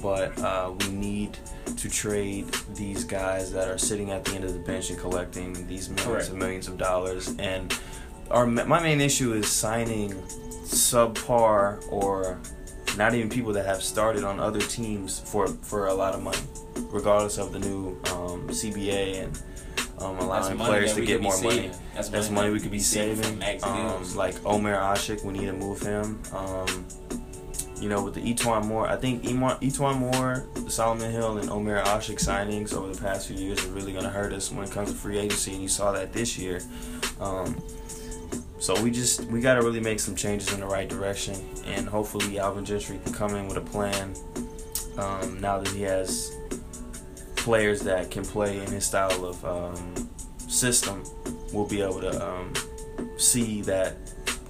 but 0.02 0.38
uh, 0.38 0.72
we 0.80 0.88
need 0.88 1.38
to 1.76 1.90
trade 1.90 2.46
these 2.74 3.04
guys 3.04 3.52
that 3.52 3.68
are 3.68 3.78
sitting 3.78 4.10
at 4.10 4.24
the 4.24 4.34
end 4.34 4.44
of 4.44 4.54
the 4.54 4.60
bench 4.60 4.90
and 4.90 4.98
collecting 4.98 5.66
these 5.66 5.88
millions 5.88 6.06
Correct. 6.06 6.28
and 6.30 6.38
millions 6.38 6.68
of 6.68 6.78
dollars. 6.78 7.34
And 7.38 7.78
our 8.30 8.46
my 8.46 8.80
main 8.82 9.00
issue 9.00 9.34
is 9.34 9.48
signing 9.48 10.12
subpar 10.64 11.80
or 11.92 12.40
not 12.96 13.14
even 13.14 13.28
people 13.28 13.52
that 13.52 13.66
have 13.66 13.82
started 13.82 14.24
on 14.24 14.40
other 14.40 14.60
teams 14.60 15.20
for 15.20 15.48
for 15.48 15.88
a 15.88 15.94
lot 15.94 16.14
of 16.14 16.22
money, 16.22 16.38
regardless 16.90 17.38
of 17.38 17.52
the 17.52 17.58
new 17.58 17.90
um, 18.06 18.48
CBA 18.48 19.22
and 19.22 19.38
um, 19.98 20.18
allowing 20.18 20.58
players 20.58 20.94
to 20.94 21.04
get 21.04 21.22
more 21.22 21.40
money. 21.42 21.70
That's, 21.94 22.08
That's 22.08 22.30
money 22.30 22.50
we 22.50 22.60
could 22.60 22.70
be 22.70 22.78
saving. 22.78 23.42
Um, 23.62 24.16
like 24.16 24.34
Omer 24.44 24.74
Asik, 24.74 25.24
we 25.24 25.32
need 25.32 25.46
to 25.46 25.52
move 25.52 25.80
him. 25.80 26.20
Um, 26.32 26.86
you 27.80 27.88
know, 27.90 28.02
with 28.02 28.14
the 28.14 28.20
E'Twaun 28.20 28.64
Moore, 28.64 28.88
I 28.88 28.96
think 28.96 29.24
E'Twaun 29.24 29.98
Moore, 29.98 30.46
Solomon 30.68 31.10
Hill, 31.10 31.38
and 31.38 31.50
Omer 31.50 31.82
Asik 31.84 32.16
signings 32.16 32.72
over 32.72 32.92
the 32.92 33.00
past 33.00 33.28
few 33.28 33.36
years 33.36 33.64
are 33.64 33.68
really 33.68 33.92
going 33.92 34.04
to 34.04 34.10
hurt 34.10 34.32
us 34.32 34.50
when 34.50 34.64
it 34.64 34.70
comes 34.70 34.90
to 34.90 34.96
free 34.96 35.18
agency, 35.18 35.52
and 35.52 35.62
you 35.62 35.68
saw 35.68 35.92
that 35.92 36.12
this 36.12 36.38
year. 36.38 36.60
Um, 37.20 37.56
so 38.58 38.80
we 38.82 38.90
just 38.90 39.24
we 39.24 39.40
got 39.40 39.54
to 39.54 39.62
really 39.62 39.80
make 39.80 40.00
some 40.00 40.16
changes 40.16 40.52
in 40.54 40.60
the 40.60 40.66
right 40.66 40.88
direction, 40.88 41.34
and 41.66 41.86
hopefully 41.86 42.38
Alvin 42.38 42.64
Gentry 42.64 42.98
can 43.04 43.12
come 43.12 43.34
in 43.34 43.46
with 43.46 43.58
a 43.58 43.60
plan. 43.60 44.14
Um, 44.96 45.38
now 45.40 45.58
that 45.58 45.68
he 45.68 45.82
has 45.82 46.34
players 47.46 47.80
that 47.80 48.10
can 48.10 48.24
play 48.24 48.58
in 48.58 48.66
his 48.72 48.84
style 48.84 49.24
of 49.24 49.44
um, 49.44 50.10
system, 50.48 51.04
we'll 51.52 51.64
be 51.64 51.80
able 51.80 52.00
to 52.00 52.28
um, 52.28 52.52
see 53.18 53.62
that 53.62 53.94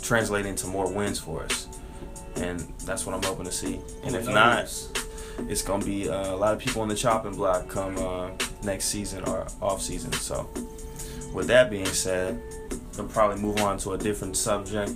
translate 0.02 0.46
into 0.46 0.66
more 0.66 0.90
wins 0.90 1.18
for 1.18 1.42
us, 1.42 1.68
and 2.36 2.58
that's 2.86 3.04
what 3.04 3.14
I'm 3.14 3.22
hoping 3.22 3.44
to 3.44 3.52
see. 3.52 3.80
And 4.02 4.16
if 4.16 4.26
not, 4.26 4.60
it's 5.46 5.60
gonna 5.60 5.84
be 5.84 6.08
uh, 6.08 6.34
a 6.34 6.38
lot 6.38 6.54
of 6.54 6.58
people 6.58 6.80
on 6.80 6.88
the 6.88 6.94
chopping 6.94 7.34
block 7.34 7.68
come 7.68 7.98
uh, 7.98 8.30
next 8.62 8.86
season 8.86 9.24
or 9.28 9.46
off 9.60 9.82
season. 9.82 10.10
So, 10.14 10.48
with 11.34 11.48
that 11.48 11.68
being 11.68 11.84
said, 11.84 12.40
we'll 12.96 13.08
probably 13.08 13.42
move 13.42 13.58
on 13.60 13.76
to 13.80 13.92
a 13.92 13.98
different 13.98 14.38
subject. 14.38 14.92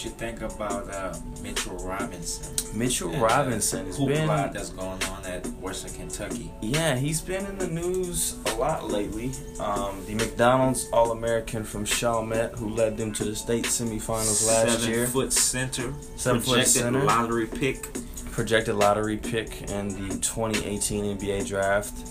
What 0.00 0.04
you 0.06 0.10
think 0.12 0.40
about 0.40 0.88
uh, 0.88 1.14
Mitchell 1.42 1.76
Robinson? 1.76 2.78
Mitchell 2.78 3.10
And, 3.10 3.22
uh, 3.22 3.26
Robinson 3.26 3.84
has 3.86 3.98
been, 3.98 4.26
that's 4.26 4.70
going 4.70 5.02
on 5.04 5.26
at 5.26 5.46
Western 5.60 5.92
Kentucky. 5.92 6.50
yeah, 6.62 6.96
he's 6.96 7.20
been 7.20 7.44
in 7.44 7.58
the 7.58 7.66
news 7.68 8.38
a 8.46 8.54
lot 8.54 8.88
lately. 8.90 9.32
Um, 9.58 10.02
the 10.06 10.14
McDonald's 10.14 10.88
All 10.92 11.12
American 11.12 11.64
from 11.64 11.84
Chalmette, 11.84 12.56
who 12.56 12.70
led 12.70 12.96
them 12.96 13.12
to 13.12 13.24
the 13.24 13.36
state 13.36 13.64
semifinals 13.66 14.46
last 14.48 14.80
Seven 14.80 14.88
year, 14.88 15.06
foot 15.06 15.34
center, 15.34 15.92
Seven 16.16 16.40
foot 16.40 16.54
projected 16.54 16.82
center. 16.82 17.04
lottery 17.04 17.46
pick. 17.46 17.86
projected 18.30 18.76
lottery 18.76 19.18
pick 19.18 19.70
in 19.70 19.88
the 20.08 20.14
2018 20.20 21.18
NBA 21.18 21.46
draft, 21.46 22.10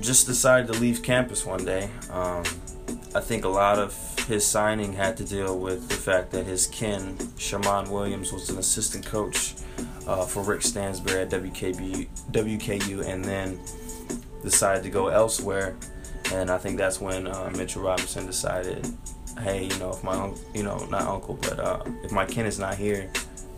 just 0.00 0.26
decided 0.26 0.72
to 0.72 0.78
leave 0.80 1.04
campus 1.04 1.46
one 1.46 1.64
day. 1.64 1.88
Um, 2.10 2.42
I 3.14 3.20
think 3.20 3.44
a 3.44 3.48
lot 3.48 3.78
of 3.78 3.94
his 4.26 4.44
signing 4.44 4.92
had 4.92 5.16
to 5.18 5.24
deal 5.24 5.58
with 5.58 5.88
the 5.88 5.94
fact 5.94 6.30
that 6.32 6.46
his 6.46 6.66
kin, 6.66 7.16
Shammond 7.38 7.90
Williams, 7.90 8.32
was 8.32 8.50
an 8.50 8.58
assistant 8.58 9.06
coach 9.06 9.54
uh, 10.08 10.24
for 10.24 10.42
Rick 10.42 10.62
Stansbury 10.62 11.20
at 11.22 11.30
WKB, 11.30 12.08
WKU 12.32 13.06
and 13.06 13.24
then 13.24 13.58
decided 14.42 14.82
to 14.82 14.90
go 14.90 15.08
elsewhere. 15.08 15.76
And 16.32 16.50
I 16.50 16.58
think 16.58 16.76
that's 16.78 17.00
when 17.00 17.26
uh, 17.28 17.52
Mitchell 17.56 17.82
Robinson 17.82 18.26
decided, 18.26 18.86
hey, 19.40 19.64
you 19.66 19.78
know, 19.78 19.90
if 19.90 20.02
my, 20.02 20.14
un- 20.14 20.34
you 20.54 20.62
know, 20.64 20.78
not 20.86 21.02
uncle, 21.02 21.34
but 21.40 21.60
uh, 21.60 21.82
if 22.02 22.10
my 22.10 22.24
kin 22.24 22.46
is 22.46 22.58
not 22.58 22.74
here, 22.76 23.10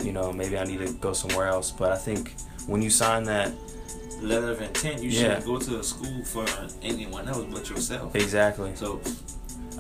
you 0.03 0.13
know, 0.13 0.33
maybe 0.33 0.59
I 0.59 0.65
need 0.65 0.81
to 0.81 0.93
go 0.95 1.13
somewhere 1.15 1.47
else. 1.47 1.71
But 1.71 1.93
I 1.93 1.97
think 1.97 2.35
when 2.67 2.83
you 2.83 2.91
sign 2.91 3.25
that, 3.25 3.53
Letter 4.23 4.51
of 4.53 4.63
intent. 4.63 5.03
You 5.03 5.11
Yeah. 5.11 5.21
shouldn't 5.21 5.45
go 5.45 5.59
to 5.59 5.79
a 5.81 5.85
school 5.85 6.25
for 6.25 6.47
anyone 6.81 7.29
else 7.29 7.45
but 7.53 7.69
yourself. 7.69 8.17
exactly. 8.17 8.73
So 8.75 8.99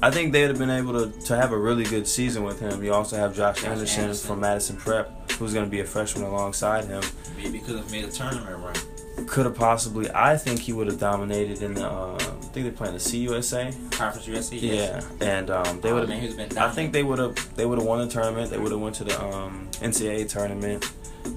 I 0.03 0.11
think 0.11 0.33
they 0.33 0.43
would 0.43 0.51
have 0.51 0.59
been 0.59 0.71
able 0.71 0.93
to, 0.93 1.21
to 1.27 1.37
have 1.37 1.53
a 1.53 1.59
really 1.59 1.85
good 1.85 2.07
season 2.07 2.43
with 2.45 2.61
him. 2.61 2.83
You 2.83 2.93
also 2.93 3.17
have 3.17 3.35
Josh, 3.35 3.57
Josh 3.63 3.65
Anderson, 3.65 4.03
Anderson. 4.05 4.29
from 4.29 4.41
Madison 4.41 4.77
Prep, 4.77 5.31
who's 5.33 5.55
going 5.55 5.65
to 5.65 5.71
be 5.71 5.81
a 5.81 5.85
freshman 5.85 6.25
alongside 6.25 6.85
him. 6.85 7.03
maybe 7.37 7.59
could 7.59 7.77
have 7.77 7.91
made 7.91 8.05
a 8.05 8.11
tournament 8.11 8.63
run. 8.63 9.27
Could 9.27 9.47
have 9.47 9.55
possibly, 9.55 10.11
I 10.15 10.37
think 10.37 10.61
he 10.61 10.73
would 10.75 10.87
have 10.89 11.01
dominated 11.01 11.63
in 11.63 11.75
the, 11.75 11.87
uh, 11.89 12.19
think 12.57 12.65
they're 12.65 12.73
playing 12.87 12.95
the 12.95 13.01
CUSA. 13.01 13.91
Conference 13.93 14.27
USA. 14.27 14.57
Yeah, 14.57 15.01
and 15.21 15.51
um, 15.51 15.81
they 15.83 15.91
Oh, 15.91 16.01
would 16.01 16.09
have. 16.09 16.37
been 16.37 16.59
I 16.59 16.71
think 16.71 16.93
they 16.93 17.03
would 17.03 17.19
have. 17.19 17.55
They 17.57 17.67
would 17.67 17.79
have 17.79 17.87
won 17.87 17.99
the 18.07 18.13
tournament. 18.13 18.51
They 18.51 18.59
would 18.59 18.73
have 18.73 18.81
went 18.81 18.95
to 18.97 19.05
the 19.05 19.23
um, 19.23 19.69
NCAA 19.75 20.29
tournament. 20.29 20.91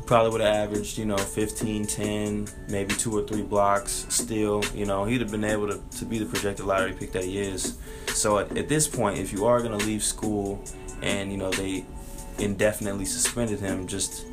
Probably 0.06 0.32
would 0.32 0.42
have 0.42 0.56
averaged, 0.70 0.98
you 1.00 1.06
know, 1.06 1.18
15, 1.18 1.86
10, 1.88 2.48
maybe 2.70 2.94
two 2.94 3.18
or 3.18 3.24
three 3.28 3.42
blocks. 3.42 4.06
Still, 4.10 4.64
you 4.76 4.86
know, 4.86 5.04
he'd 5.04 5.20
have 5.20 5.32
been 5.32 5.44
able 5.44 5.68
to, 5.68 5.82
to 5.98 6.06
be 6.06 6.20
the 6.20 6.26
projected 6.26 6.66
lottery 6.66 6.94
pick 6.94 7.12
that 7.14 7.24
he 7.24 7.40
is. 7.40 7.78
So 8.14 8.38
at, 8.38 8.56
at 8.56 8.70
this 8.70 8.88
point, 8.88 9.18
if 9.18 9.34
you 9.34 9.46
are 9.46 9.62
going 9.62 9.78
to 9.78 9.84
leave 9.86 10.04
school, 10.04 10.64
and 11.02 11.32
you 11.32 11.38
know 11.38 11.50
they 11.52 11.86
indefinitely 12.38 13.06
suspended 13.06 13.60
him 13.60 13.88
just 13.88 14.26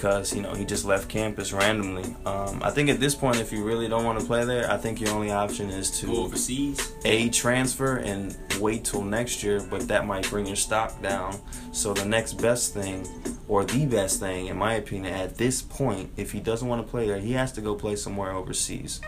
because 0.00 0.34
you 0.34 0.40
know 0.40 0.54
he 0.54 0.64
just 0.64 0.86
left 0.86 1.10
campus 1.10 1.52
randomly. 1.52 2.16
Um, 2.24 2.62
I 2.62 2.70
think 2.70 2.88
at 2.88 3.00
this 3.00 3.14
point, 3.14 3.36
if 3.36 3.52
you 3.52 3.62
really 3.62 3.86
don't 3.86 4.02
want 4.02 4.18
to 4.18 4.24
play 4.24 4.46
there, 4.46 4.70
I 4.70 4.78
think 4.78 4.98
your 4.98 5.10
only 5.10 5.30
option 5.30 5.68
is 5.68 5.90
to 6.00 6.06
go 6.06 6.24
overseas. 6.24 6.92
a 7.04 7.28
transfer 7.28 7.98
and 7.98 8.34
wait 8.58 8.86
till 8.86 9.02
next 9.02 9.42
year, 9.42 9.60
but 9.60 9.86
that 9.88 10.06
might 10.06 10.26
bring 10.30 10.46
your 10.46 10.56
stock 10.56 11.02
down. 11.02 11.38
So 11.72 11.92
the 11.92 12.06
next 12.06 12.34
best 12.34 12.72
thing, 12.72 13.06
or 13.46 13.62
the 13.62 13.84
best 13.84 14.20
thing, 14.20 14.46
in 14.46 14.56
my 14.56 14.74
opinion, 14.74 15.12
at 15.12 15.36
this 15.36 15.60
point, 15.60 16.10
if 16.16 16.32
he 16.32 16.40
doesn't 16.40 16.66
want 16.66 16.84
to 16.84 16.90
play 16.90 17.06
there, 17.06 17.18
he 17.18 17.32
has 17.32 17.52
to 17.52 17.60
go 17.60 17.74
play 17.74 17.94
somewhere 17.94 18.32
overseas. 18.32 19.02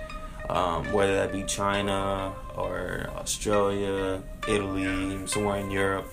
Um, 0.51 0.93
whether 0.93 1.15
that 1.15 1.33
be 1.33 1.45
China 1.45 2.35
or 2.55 3.09
Australia, 3.17 4.23
Italy, 4.47 5.27
somewhere 5.27 5.57
in 5.57 5.71
Europe, 5.71 6.13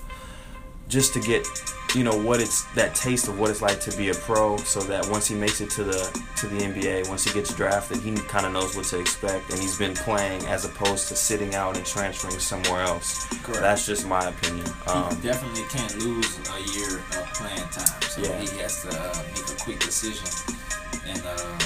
just 0.88 1.12
to 1.12 1.20
get 1.20 1.46
you 1.94 2.04
know 2.04 2.16
what 2.16 2.40
it's 2.40 2.62
that 2.74 2.94
taste 2.94 3.26
of 3.28 3.38
what 3.38 3.50
it's 3.50 3.62
like 3.62 3.80
to 3.80 3.96
be 3.96 4.10
a 4.10 4.14
pro 4.14 4.56
so 4.58 4.80
that 4.80 5.06
once 5.08 5.26
he 5.26 5.34
makes 5.34 5.60
it 5.60 5.68
to 5.70 5.82
the 5.84 6.22
to 6.36 6.46
the 6.46 6.58
NBA 6.58 7.08
once 7.08 7.24
he 7.24 7.32
gets 7.32 7.52
drafted 7.54 7.98
he 7.98 8.14
kind 8.14 8.46
of 8.46 8.52
knows 8.52 8.76
what 8.76 8.84
to 8.86 9.00
expect 9.00 9.50
and 9.50 9.58
he's 9.58 9.76
been 9.78 9.94
playing 9.94 10.44
as 10.46 10.64
opposed 10.64 11.08
to 11.08 11.16
sitting 11.16 11.54
out 11.54 11.76
and 11.76 11.84
transferring 11.84 12.38
somewhere 12.38 12.82
else 12.82 13.26
Correct. 13.42 13.60
that's 13.60 13.86
just 13.86 14.06
my 14.06 14.28
opinion 14.28 14.66
um, 14.86 15.14
he 15.16 15.22
definitely 15.22 15.64
can't 15.68 15.98
lose 15.98 16.38
a 16.38 16.60
year 16.78 16.98
of 16.98 17.26
playing 17.34 17.68
time. 17.70 18.02
So 18.02 18.22
Yeah. 18.22 18.40
he 18.40 18.58
has 18.58 18.82
to 18.82 18.88
uh, 18.90 19.22
make 19.34 19.48
a 19.48 19.62
quick 19.64 19.80
decision. 19.80 20.26
And 21.06 21.22
uh, 21.24 21.58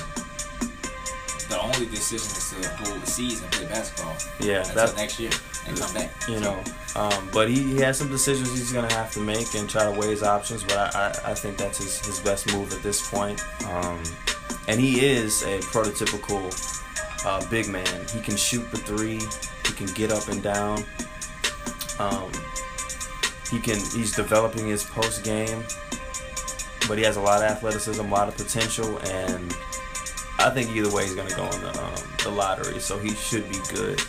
the 1.55 1.61
only 1.61 1.87
decision 1.87 2.27
is 2.27 2.51
to 2.51 2.69
hold 2.85 3.01
the 3.01 3.07
season, 3.07 3.49
play 3.51 3.67
basketball 3.67 4.17
yeah 4.40 4.59
until 4.59 4.75
that's 4.75 4.97
next 4.97 5.21
year 5.21 5.31
and 5.67 5.79
come 5.79 5.95
back. 5.95 6.11
you 6.29 6.40
know 6.40 6.61
um, 6.97 7.29
but 7.33 7.49
he, 7.49 7.62
he 7.62 7.77
has 7.79 7.99
some 7.99 8.09
decisions 8.09 8.51
he's 8.51 8.73
gonna 8.73 8.93
have 8.93 9.12
to 9.12 9.21
make 9.21 9.55
and 9.55 9.69
try 9.71 9.85
to 9.85 9.99
weigh 9.99 10.11
his 10.11 10.23
options 10.23 10.62
but 10.64 10.77
I, 10.77 10.90
I, 11.25 11.31
I 11.31 11.35
think 11.35 11.57
that's 11.57 11.79
his, 11.79 12.05
his 12.05 12.21
best 12.21 12.53
move 12.53 12.73
at 12.73 12.83
this 12.83 13.09
point. 13.09 13.43
Um, 13.67 14.03
and 14.67 14.81
he 14.81 15.05
is 15.05 15.43
a 15.43 15.59
prototypical 15.59 16.43
uh, 17.27 17.49
big 17.51 17.69
man. 17.69 18.07
He 18.12 18.21
can 18.21 18.37
shoot 18.37 18.69
the 18.71 18.79
three 18.79 19.21
he 19.67 19.73
can 19.75 19.87
get 19.95 20.11
up 20.11 20.29
and 20.29 20.43
down. 20.43 20.85
Um, 21.99 22.31
he 23.51 23.61
can 23.61 23.77
he's 23.77 24.14
developing 24.17 24.67
his 24.67 24.85
post 24.85 25.23
game 25.23 25.62
but 26.88 26.99
he 26.99 27.05
has 27.05 27.17
a 27.17 27.21
lot 27.21 27.43
of 27.43 27.51
athleticism 27.51 28.05
a 28.05 28.11
lot 28.11 28.29
of 28.29 28.37
potential 28.37 28.99
and 29.11 29.55
I 30.45 30.51
think 30.51 30.71
either 30.77 30.91
way 30.91 31.05
he's 31.05 31.15
gonna 31.15 31.35
go 31.35 31.45
in 31.47 31.61
the, 31.63 31.83
um, 31.83 31.95
the 32.23 32.31
lottery 32.31 32.79
so 32.79 32.99
he 32.99 33.15
should 33.15 33.49
be 33.49 33.59
good 33.73 34.01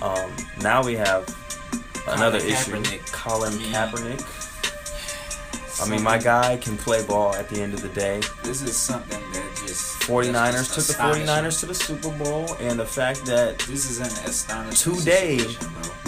um, 0.00 0.34
now 0.60 0.82
we 0.82 0.94
have 0.94 1.24
another 2.08 2.38
Colin 2.40 2.52
issue. 2.52 2.72
Kaepernick. 2.72 3.12
Colin 3.12 3.52
Kaepernick. 3.52 4.41
I 5.80 5.88
mean, 5.88 6.02
my 6.02 6.18
guy 6.18 6.56
can 6.58 6.76
play 6.76 7.04
ball 7.06 7.34
at 7.34 7.48
the 7.48 7.60
end 7.60 7.74
of 7.74 7.82
the 7.82 7.88
day. 7.88 8.20
This 8.42 8.62
is 8.62 8.76
something 8.76 9.20
that 9.32 9.62
just 9.66 10.00
49ers 10.02 10.52
that's 10.52 10.74
took 10.74 10.96
the 10.96 11.02
49ers 11.02 11.60
to 11.60 11.66
the 11.66 11.74
Super 11.74 12.10
Bowl, 12.10 12.54
and 12.60 12.78
the 12.78 12.84
fact 12.86 13.24
that 13.26 13.58
This 13.60 13.90
is 13.90 14.00
an 14.00 14.28
astonishing 14.28 14.94
Today-. 14.96 15.40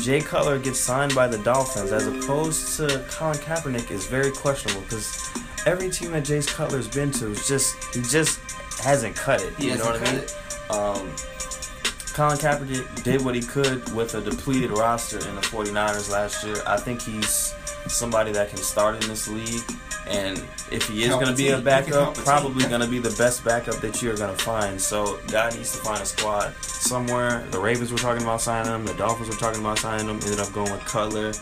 Jay 0.01 0.21
Cutler 0.21 0.59
gets 0.59 0.79
signed 0.79 1.15
by 1.15 1.27
the 1.27 1.39
Dolphins 1.39 1.93
as 1.93 2.07
opposed 2.07 2.77
to 2.77 3.05
Colin 3.09 3.39
Kaepernick 3.39 3.91
is 3.91 4.07
very 4.07 4.31
questionable 4.33 4.83
because 4.83 5.31
every 5.67 5.89
team 5.89 6.11
that 6.13 6.25
Jay 6.25 6.43
Cutler's 6.43 6.89
been 6.89 7.11
to 7.13 7.29
is 7.29 7.49
just 7.49 7.95
he 7.95 8.03
just 8.03 8.39
hasn't 8.81 9.17
cut 9.17 9.41
it. 9.41 9.55
He 9.55 9.69
you 9.69 9.79
know 9.79 9.87
what 9.87 10.07
I 10.07 10.13
mean? 10.13 10.25
Um, 10.69 11.09
Colin 12.15 12.39
Kaepernick 12.39 13.03
did 13.03 13.25
what 13.25 13.35
he 13.35 13.41
could 13.41 13.93
with 13.93 14.15
a 14.15 14.21
depleted 14.21 14.71
roster 14.71 15.19
in 15.29 15.35
the 15.35 15.41
49ers 15.41 16.13
last 16.13 16.47
year. 16.47 16.57
I 16.65 16.77
think 16.77 17.03
he's 17.03 17.53
somebody 17.89 18.31
that 18.31 18.51
can 18.51 18.59
start 18.59 19.03
in 19.03 19.09
this 19.09 19.27
league. 19.27 19.63
And 20.07 20.39
if 20.71 20.87
he 20.89 21.03
is 21.03 21.09
going 21.09 21.27
to 21.27 21.35
be 21.35 21.49
a 21.49 21.57
team. 21.57 21.59
He 21.59 21.63
can 21.63 21.65
backup, 21.65 21.93
help 21.93 22.15
the 22.15 22.21
team, 22.21 22.25
probably 22.25 22.67
going 22.67 22.83
to 22.83 22.87
be 22.87 23.01
the 23.01 23.15
best 23.17 23.45
backup 23.45 23.77
that 23.81 24.01
you're 24.01 24.17
going 24.17 24.35
to 24.35 24.45
find. 24.45 24.81
So, 24.81 25.19
guy 25.27 25.51
needs 25.51 25.73
to 25.73 25.79
find 25.79 26.01
a 26.01 26.07
squad 26.07 26.55
somewhere. 26.63 27.45
The 27.51 27.59
Ravens 27.59 27.91
were 27.91 27.99
talking 27.99 28.23
about 28.23 28.41
signing 28.41 28.73
him. 28.73 28.87
The 28.87 28.95
Dolphins 28.95 29.29
were 29.29 29.35
talking 29.35 29.61
about 29.61 29.81
signing 29.81 30.07
him. 30.07 30.21
Ended 30.23 30.39
up 30.39 30.53
going 30.53 30.71
with 30.71 30.85
Cutler. 30.85 31.33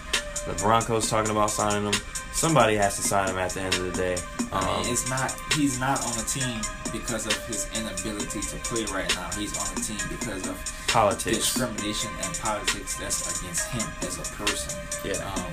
The 0.46 0.54
Broncos 0.54 1.08
talking 1.08 1.30
about 1.30 1.50
signing 1.50 1.84
him. 1.90 2.00
Somebody 2.32 2.74
has 2.76 2.96
to 2.96 3.02
sign 3.02 3.28
him 3.28 3.38
at 3.38 3.50
the 3.50 3.60
end 3.60 3.74
of 3.74 3.84
the 3.84 3.92
day. 3.92 4.16
I 4.52 4.58
Um, 4.58 4.82
mean, 4.82 4.92
it's 4.92 5.08
not. 5.08 5.34
He's 5.54 5.78
not 5.78 6.02
on 6.04 6.16
the 6.16 6.24
team 6.24 6.60
because 6.92 7.26
of 7.26 7.36
his 7.46 7.68
inability 7.74 8.40
to 8.40 8.56
play 8.64 8.84
right 8.86 9.08
now. 9.14 9.30
He's 9.38 9.56
on 9.56 9.74
the 9.74 9.80
team 9.80 9.98
because 10.08 10.46
of 10.48 10.56
politics. 10.88 11.36
discrimination 11.38 12.10
and 12.22 12.38
politics 12.40 12.96
that's 12.96 13.38
against 13.40 13.68
him 13.68 13.86
as 14.02 14.18
a 14.18 14.22
person. 14.34 14.78
Yeah. 15.04 15.32
Um, 15.34 15.44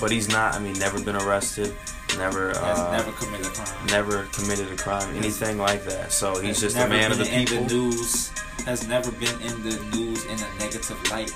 But 0.00 0.10
he's 0.12 0.28
not. 0.28 0.54
I 0.54 0.58
mean, 0.58 0.74
never 0.78 1.00
been 1.00 1.16
arrested. 1.16 1.74
Never. 2.18 2.52
uh, 2.56 2.92
never 2.92 3.12
committed 3.12 3.46
a 3.46 3.50
crime. 3.50 3.86
never 3.86 4.22
committed 4.32 4.70
a 4.70 4.76
crime, 4.76 5.16
anything 5.16 5.58
like 5.58 5.84
that. 5.86 6.12
So 6.12 6.38
he's 6.40 6.60
just 6.60 6.76
a 6.76 6.86
man 6.86 7.12
of 7.12 7.18
the 7.18 7.24
people. 7.24 7.56
In 7.56 7.66
the 7.66 7.74
news 7.74 8.28
has 8.66 8.86
never 8.86 9.10
been 9.12 9.40
in 9.40 9.62
the 9.62 9.76
news 9.96 10.24
in 10.26 10.38
a 10.38 10.48
negative 10.58 10.98
light, 11.10 11.32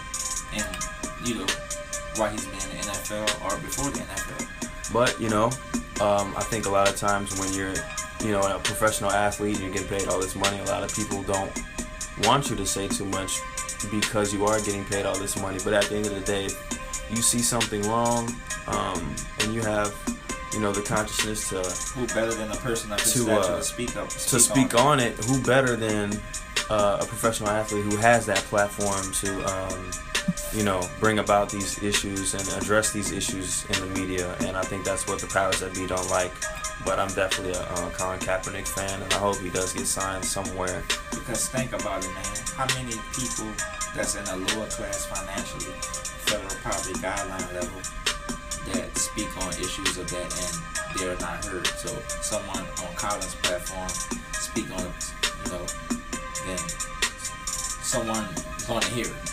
and 0.52 0.76
you 1.26 1.34
know 1.36 1.46
why 2.16 2.30
he's 2.30 2.44
been 2.46 2.54
in 2.54 2.76
the 2.78 2.88
NFL 2.92 3.44
or 3.44 3.56
before 3.60 3.90
the 3.90 4.00
NFL. 4.00 4.92
But 4.92 5.20
you 5.20 5.28
know, 5.28 5.46
um, 6.00 6.34
I 6.36 6.42
think 6.42 6.66
a 6.66 6.70
lot 6.70 6.88
of 6.88 6.96
times 6.96 7.38
when 7.38 7.52
you're, 7.54 7.74
you 8.24 8.32
know, 8.32 8.40
a 8.40 8.58
professional 8.58 9.10
athlete, 9.10 9.56
and 9.60 9.64
you 9.66 9.72
get 9.72 9.88
paid 9.88 10.08
all 10.08 10.20
this 10.20 10.34
money. 10.34 10.58
A 10.60 10.64
lot 10.64 10.82
of 10.82 10.94
people 10.94 11.22
don't 11.22 11.52
want 12.26 12.50
you 12.50 12.56
to 12.56 12.66
say 12.66 12.88
too 12.88 13.04
much 13.06 13.38
because 13.90 14.32
you 14.34 14.44
are 14.44 14.58
getting 14.60 14.84
paid 14.84 15.06
all 15.06 15.16
this 15.18 15.40
money. 15.40 15.58
But 15.64 15.72
at 15.74 15.84
the 15.84 15.96
end 15.96 16.06
of 16.06 16.14
the 16.14 16.20
day, 16.20 16.48
you 17.10 17.16
see 17.22 17.38
something 17.38 17.82
wrong, 17.82 18.34
um, 18.66 19.14
and 19.40 19.54
you 19.54 19.62
have, 19.62 19.94
you 20.52 20.60
know, 20.60 20.72
the 20.72 20.82
consciousness 20.82 21.48
to 21.48 21.62
Who 21.98 22.06
better 22.08 22.32
than 22.34 22.50
a 22.50 22.56
person 22.56 22.92
of 22.92 23.00
his 23.00 23.14
To, 23.14 23.32
uh, 23.32 23.56
to 23.56 23.62
speak 23.64 23.96
up? 23.96 24.08
to 24.08 24.38
speak 24.40 24.74
on 24.74 25.00
it, 25.00 25.12
who 25.24 25.40
better 25.42 25.76
than 25.76 26.20
uh, 26.68 26.98
a 27.00 27.04
professional 27.06 27.48
athlete 27.50 27.84
who 27.84 27.96
has 27.96 28.26
that 28.26 28.38
platform 28.38 29.12
to, 29.12 29.30
um, 29.50 29.90
you 30.52 30.64
know, 30.64 30.80
bring 30.98 31.18
about 31.18 31.50
these 31.50 31.82
issues 31.82 32.34
and 32.34 32.62
address 32.62 32.92
these 32.92 33.12
issues 33.12 33.64
in 33.66 33.80
the 33.80 34.00
media? 34.00 34.34
And 34.40 34.56
I 34.56 34.62
think 34.62 34.84
that's 34.84 35.06
what 35.06 35.20
the 35.20 35.26
powers 35.26 35.60
that 35.60 35.74
be 35.74 35.86
don't 35.86 36.08
like. 36.10 36.32
But 36.84 36.98
I'm 36.98 37.12
definitely 37.12 37.52
a 37.52 37.62
uh, 37.62 37.90
Colin 37.90 38.18
Kaepernick 38.20 38.66
fan, 38.66 39.02
and 39.02 39.12
I 39.12 39.18
hope 39.18 39.36
he 39.38 39.50
does 39.50 39.72
get 39.74 39.86
signed 39.86 40.24
somewhere. 40.24 40.82
Because 41.10 41.48
think 41.48 41.72
about 41.72 42.04
it, 42.04 42.08
man. 42.14 42.24
How 42.56 42.66
many 42.74 42.96
people 43.12 43.46
that's 43.94 44.16
in 44.16 44.24
a 44.28 44.36
lower 44.36 44.66
class 44.66 45.04
financially, 45.04 45.72
federal 46.24 46.56
poverty 46.62 46.94
guideline 47.00 47.52
level, 47.52 47.80
that 48.72 48.96
speak 48.96 49.28
on 49.44 49.52
issues 49.54 49.98
of 49.98 50.08
that 50.10 50.28
and 50.40 50.98
they're 50.98 51.18
not 51.18 51.44
heard? 51.44 51.66
So 51.66 51.90
someone 52.22 52.64
on 52.64 52.94
Colin's 52.96 53.34
platform 53.36 53.88
speak 54.32 54.70
on 54.72 54.80
it, 54.80 55.12
you 55.44 55.52
know, 55.52 55.66
then 56.46 56.58
someone 57.82 58.26
to 58.78 58.88
hear 58.90 59.06
it. 59.06 59.29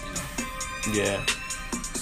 Yeah. 0.93 1.25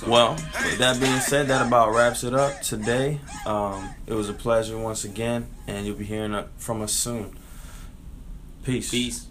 Well, 0.08 0.34
with 0.34 0.78
that 0.78 1.00
being 1.00 1.19
said, 1.19 1.48
that 1.48 1.65
about 1.65 1.93
wraps 1.93 2.24
it 2.24 2.34
up 2.34 2.62
today. 2.62 3.19
Um, 3.45 3.89
it 4.06 4.13
was 4.13 4.30
a 4.30 4.34
pleasure 4.34 4.78
once 4.78 5.04
again, 5.04 5.48
and 5.67 5.86
you'll 5.86 5.95
be 5.95 6.06
hearing 6.06 6.34
uh, 6.34 6.48
from 6.58 6.82
us 6.82 6.93
soon. 6.93 7.36
Peace. 8.63 8.91
peace. 8.91 9.28